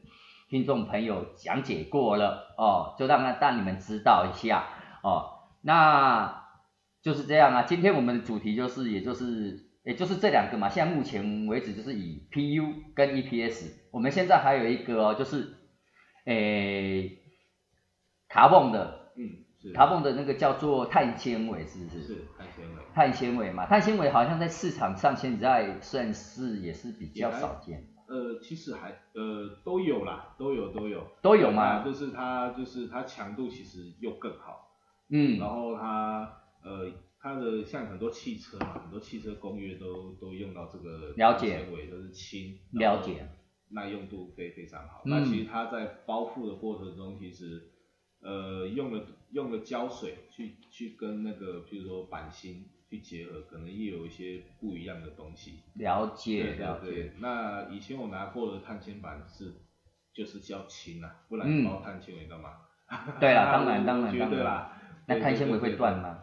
[0.50, 4.64] 听众朋友讲解过了哦，就让让你们知道一下
[5.00, 6.48] 哦，那
[7.02, 7.62] 就是这样啊。
[7.62, 10.68] 今天我们的主题就是，也就是，也就是这两个嘛。
[10.68, 15.54] 现在目前为止就是以 PU 跟 EPS，我们现在还有一个哦，就是
[16.24, 17.22] 诶
[18.28, 22.02] 卡泵的，嗯，是卡泵的那个叫做碳纤维，是不是？
[22.02, 22.82] 是碳纤维。
[22.92, 27.86] 碳纤维嘛，碳纤维好像在市场上现在算是也是比较少见。
[28.10, 34.72] 呃，其实还呃都有啦，都有都有都有嘛，就是它就是它强度其实又更好，
[35.10, 36.90] 嗯，然后它呃
[37.20, 43.28] 它的像很多汽车嘛，很多汽车工业都都用到这个了解纤维都是轻，了解，
[43.68, 45.02] 耐用度非非常好。
[45.04, 47.70] 那其实它在包覆的过程中，其实
[48.22, 52.68] 呃用了用了胶水去去跟那个譬如说板芯。
[52.90, 55.60] 去结合，可能也有一些不一样的东西。
[55.74, 57.12] 了解，了解。
[57.20, 59.54] 那以前我拿过的碳纤板是，
[60.12, 62.50] 就是较轻啊，不然包碳纤维干嘛？
[63.20, 64.70] 对了，当然当然当然。
[65.06, 66.18] 那碳纤维会断吗？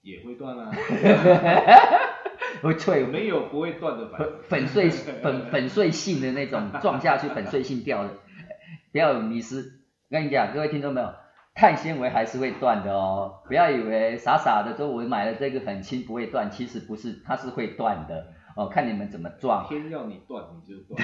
[0.00, 0.72] 也会断啊。
[2.62, 3.04] 会脆？
[3.04, 4.20] 没有不会断的板。
[4.48, 8.14] 粉碎粉粉碎性的那种，撞下去粉碎性掉的，
[8.90, 9.60] 不要有迷失。
[10.08, 11.12] 我跟你讲，各位听众朋友。
[11.58, 19.66] 碳纤维还是会断的哦，不要以为傻傻的说我买了这个很轻不会断，其实不是，它是会断的哦，看你们怎么撞。
[19.68, 21.02] 天要你断你就断，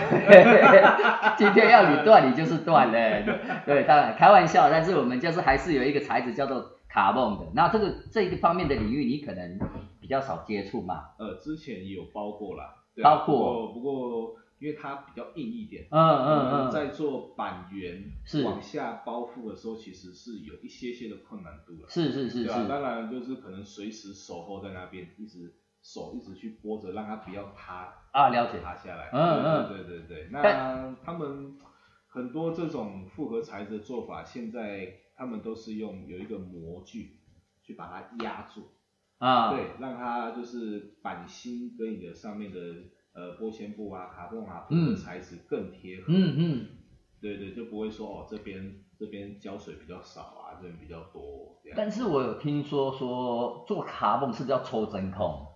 [1.36, 3.24] 今天要你断你就是断嘞，
[3.66, 9.58] 对，当然开玩笑，但是我们就是还是有一个材质叫做卡泵的，那这个这一个方面的领域你可能
[10.00, 11.02] 比较少接触嘛。
[11.18, 14.36] 呃，之前也有包过啦，包括不过。
[14.64, 21.88] 因为它比较硬一点，嗯嗯嗯，在做板圆是往下包覆的时候，其实是有一些些的困难度了。
[21.90, 25.52] 是是是是，当然就是可能随时守候在那边，一直
[25.82, 29.10] 手一直去拨着，让它不要塌啊，了解，塌下来。
[29.12, 30.28] 嗯嗯，对对对。
[30.32, 31.58] 那他们
[32.08, 37.20] 很多这种复合材质的做法，现在他们都是用有一个模具
[37.62, 38.62] 去把它压住
[39.18, 42.58] 啊，对，让它就是板芯跟你的上面的。
[43.14, 46.06] 呃，玻纤布啊，卡泵啊，的材质更贴合。
[46.08, 46.66] 嗯嗯。
[47.20, 51.56] 对对，就不会说哦，这边这边胶水比较少啊，这边比较多。
[51.74, 55.46] 但是我有听说说做卡泵是叫抽真空。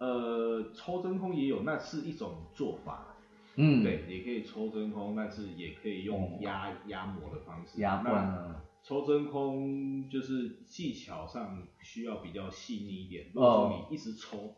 [0.00, 3.14] 呃，抽真空也有，那是一种做法。
[3.54, 3.84] 嗯。
[3.84, 7.80] 对，也可以抽真空，但是也可以用压压模的方式。
[7.80, 13.30] 压那抽真空就是技巧上需要比较细腻一点。
[13.34, 14.54] 如果说你一直抽，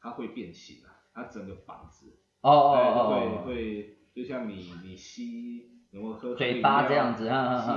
[0.00, 5.68] 它会变形啊，它整个房子，哦哦哦，会会就像你你吸。
[5.92, 7.28] 然后喝嘴巴这样子，吸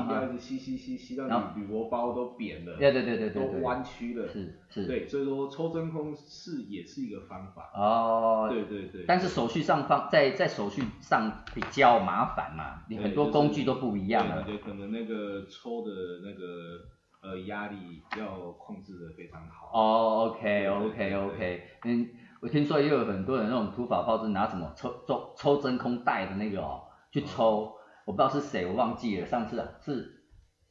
[0.07, 7.69] 掉一直吸吸吸吸到你铝箔包都扁了，对对对对对，都弯曲了，是是，对，所以说抽真空是也是一个方法。
[7.75, 9.03] 哦，对对对。
[9.05, 14.43] 但是手续上方在在手续上比较麻烦嘛，你很多工具都不一样了。
[14.43, 15.91] 对，可能那个抽的
[16.23, 16.85] 那个
[17.21, 19.69] 呃压力要控制的非常好。
[19.73, 22.09] 哦，OK OK OK，嗯，
[22.41, 27.73] 我听说也有很多人那种土法炮制拿什么抽抽抽真空袋的那个哦去抽。
[28.05, 29.25] 我不知道是谁，我忘记了。
[29.25, 30.21] 上次啊是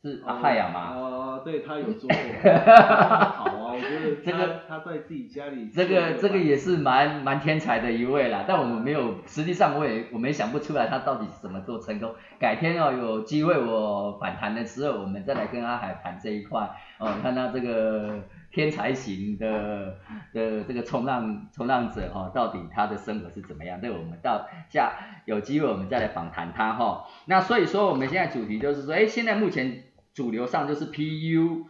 [0.00, 0.94] 是阿海亚吗？
[0.94, 8.44] 哦，对他有做过，好啊，我觉得 这个他在自己家里，这个这个也是蛮蛮天才的一位啦。
[8.46, 12.14] 但我们没有，实际上我也我没想不出来他到底是怎么做成功。
[12.38, 18.20] 改天哦，有机会我反弹的时候，我们再来跟阿海谈这一块哦，看他这个。
[18.54, 19.98] 天才型的
[20.32, 23.80] 的这个冲浪冲浪者哈，到底他的生活是怎么样？
[23.82, 24.92] 这个我们到下
[25.26, 27.04] 有机会我们再来访谈他哈。
[27.26, 29.82] 那所以说我们现在主题就是说，哎，现在目前
[30.14, 31.64] 主流上就是 PU、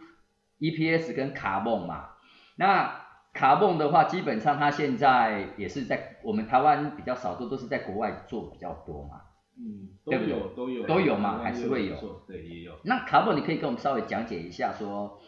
[0.59, 2.09] EPS 跟卡梦嘛。
[2.55, 3.01] 那
[3.33, 9.21] 卡梦的话，基本上它现在也是在我们台湾比较少做，都是在国外做比较多嘛。
[9.57, 11.95] 嗯，都有都有都有嘛，还是会有。
[12.27, 12.73] 对，也有。
[12.83, 15.19] 那卡梦你可以跟我们稍微讲解一下说。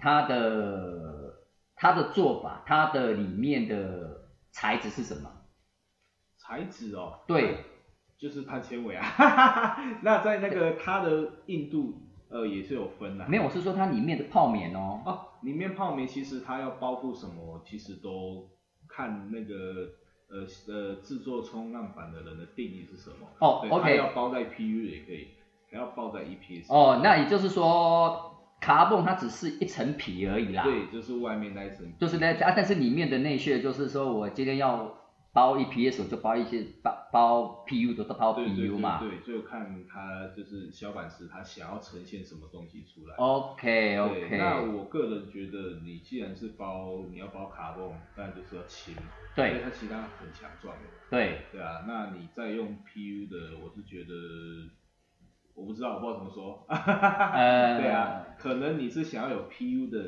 [0.00, 1.34] 它的
[1.76, 5.30] 它的做法，它的里面的材质是什么？
[6.36, 7.58] 材质哦，对，
[8.18, 9.04] 就是碳纤维啊。
[10.02, 11.94] 那在那个它的硬度，
[12.28, 13.28] 呃，也是有分的。
[13.28, 15.02] 没有，我是说它里面的泡棉哦。
[15.04, 18.48] 哦，里面泡棉其实它要包覆什么，其实都
[18.88, 19.92] 看那个
[20.28, 23.28] 呃呃制作冲浪板的人的定义是什么。
[23.38, 23.96] 哦，OK。
[23.96, 25.28] 要包在 PU 也可以，
[25.70, 26.66] 还要包在 EPS。
[26.74, 28.29] 哦，那也就是说。
[28.60, 34.94] 卡泵它只是一层皮而已啦，对，就是外面那一层，就是那啊，但是里面的内屑就是说我今天要
[35.32, 43.14] 包 EPS，就包一些包包 PU 的都包 PU 嘛，对，就看他就是小板师他想要呈现什么东西出来。
[43.16, 44.36] OK OK。
[44.36, 48.94] 那我个人觉得你既然是包你要包卡泵，当然就是要轻，
[49.34, 54.12] 对，因为它其他很强壮的，对，对啊，那你再用 PU 的，我是觉得。
[55.60, 56.66] 我不知道，我不知道怎么说。
[56.68, 59.98] 对啊，可能你是想要有 PU 的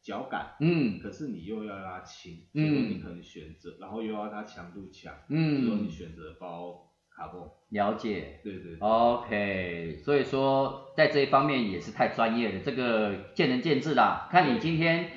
[0.00, 7.50] 脚感，嗯，可是你又要拉轻，嗯，你可能选择，然后又要它强度强，嗯，所以你选择包卡泵。
[7.70, 8.40] 了解。
[8.44, 8.76] 对对。
[8.78, 14.28] OK，所以说在这一方面也是太专业了，这个见仁见智啦。
[14.30, 15.10] 看你今天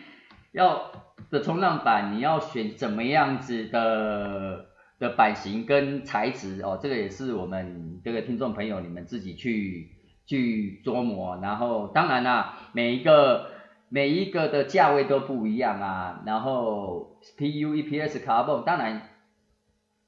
[0.54, 0.92] 要
[1.30, 4.73] 的冲浪板，你要选怎么样子的。
[5.00, 9.90] 的版型跟材质哦，这个也是我们这个听众朋友你们自己去
[10.26, 13.52] 去琢磨，然后当然啦，每一个
[13.90, 19.10] 每一个的价位都不一样啊，然后 PU、EPS、卡泵，当然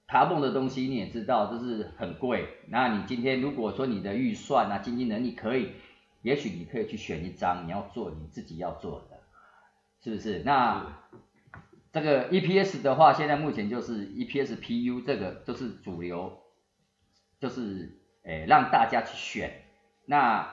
[0.08, 2.48] 卡泵的东西你也知道，就是很贵。
[2.70, 5.72] 那你今天如果说你的预算啊、经济能力可以，
[6.22, 9.18] 也许你可以去选一张你要做你自己要做的，
[10.02, 10.44] 是不是？
[10.46, 11.00] 那。
[11.96, 16.41] 这个 EPS 的话，现在目前就是 EPS PU 这个就是主流，
[17.39, 19.64] 就是诶让大家去选。
[20.06, 20.46] 那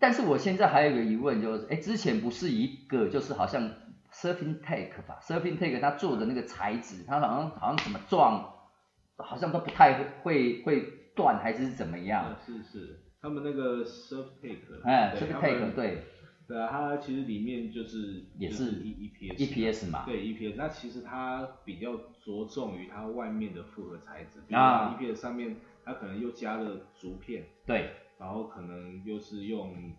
[0.00, 3.70] 但是我现在还有一个疑问，就是诶之前不是一个就是好像
[4.12, 8.52] Surfing Take 吧，Surfing Take 它做的那个材质，它好像好像怎么撞，
[9.18, 10.80] 好像都不太会会
[11.14, 12.36] 断还是怎么样？
[12.44, 16.02] 是是，他们那个 Surf Take，哎，Surf Take 对。
[16.48, 21.94] 对啊，它其实里面就是也是 E E P S E P S 嘛，对 E P S，那其实它比较
[22.24, 24.94] 着重于它外面的复合材质，啊。
[24.94, 29.92] E P S 上面它可能又加了竹片，对，然后可能又是用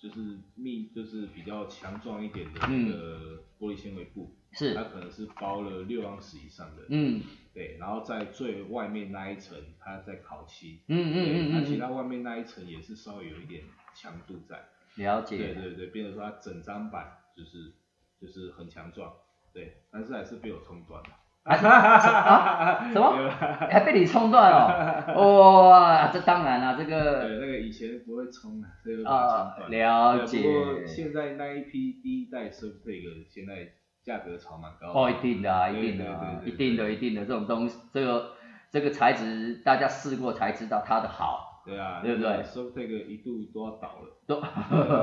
[0.00, 7.20] 就是密就是比较强壮一点的那个玻璃纤维布，是，它可能是包了六盎司以上的，嗯，
[7.52, 13.64] 对，然后在最外面那一层它在烤漆，嗯嗯嗯，那其他外面那一层也是稍微有一点
[13.96, 14.64] 强度在。
[14.98, 15.38] 了解。
[15.38, 17.72] 对对对，变成说它整张板就是
[18.20, 19.12] 就是很强壮，
[19.54, 21.08] 对，但是还是被我冲断了。
[21.44, 21.56] 啊？
[22.92, 23.30] 什么？
[23.70, 25.14] 还被你冲断了？
[25.16, 27.22] 哇，这当然了，这个。
[27.22, 29.70] 对，那个以前不会冲啊，所以把它冲断。
[29.70, 30.42] 了解。
[30.42, 33.72] 不过现在那一批第一代 s u r 个现在
[34.02, 34.92] 价格炒蛮高。
[34.92, 38.32] 哦，一定的啊，一定的啊，一定的，一定的，这种东西，这个
[38.70, 41.47] 这个材质，大家试过才知道它的好。
[41.68, 42.42] 对啊，对不对？
[42.42, 44.40] 说这个一度都要倒了，都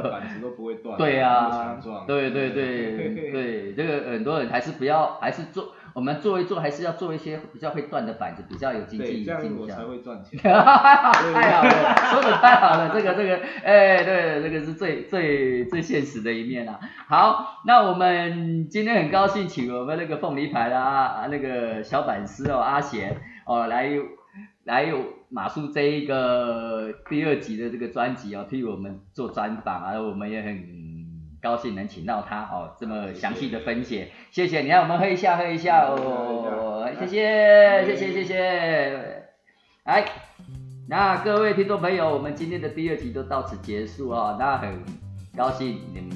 [0.09, 10.39] 板子都不会断，对啊，对对对对，这个很多人还是不要，还是做，我们做一做，还是要做一些比较会断的板子，比较有经济这样我才会赚钱。
[10.41, 16.80] 太好了，说的太好了，这个这个，哎，对，这个是最最最现实的一面啊。
[17.07, 23.91] 好，那我们今天很高兴请我们那个凤梨牌的啊那个小板师哦阿贤哦来
[24.63, 24.91] 来
[25.30, 30.86] 马叔这一个第二集的这个专辑哦替我们做专访啊，我们也很。
[31.41, 34.61] 高兴能请到他哦，这么详细的分解，谢谢。
[34.61, 39.30] 你让，我们喝一下，喝一下哦，谢谢，谢谢，谢谢。
[39.84, 40.03] 来，
[40.89, 44.36] 那各位听众朋友，我们今天的第二集都到此结束哦。
[44.39, 44.82] 那很
[45.38, 46.09] 高兴，嗯，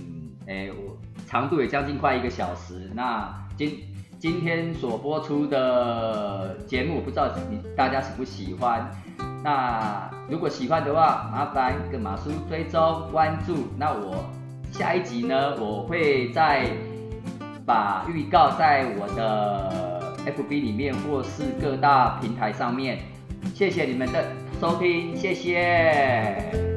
[0.48, 0.98] 哎，我
[1.28, 2.90] 长度也将近快一个小时。
[2.96, 3.70] 那今
[4.20, 8.92] 今天所播出的节目，不知道你大家喜不喜欢？
[9.44, 13.56] 那如果喜欢的话，麻烦跟马叔追踪关注。
[13.78, 14.24] 那我。
[14.72, 16.68] 下一集呢，我会再
[17.66, 23.00] 把预告在我的 FB 里面或是各大平台上面。
[23.56, 24.24] 谢谢你们的
[24.62, 26.69] 收听，谢谢。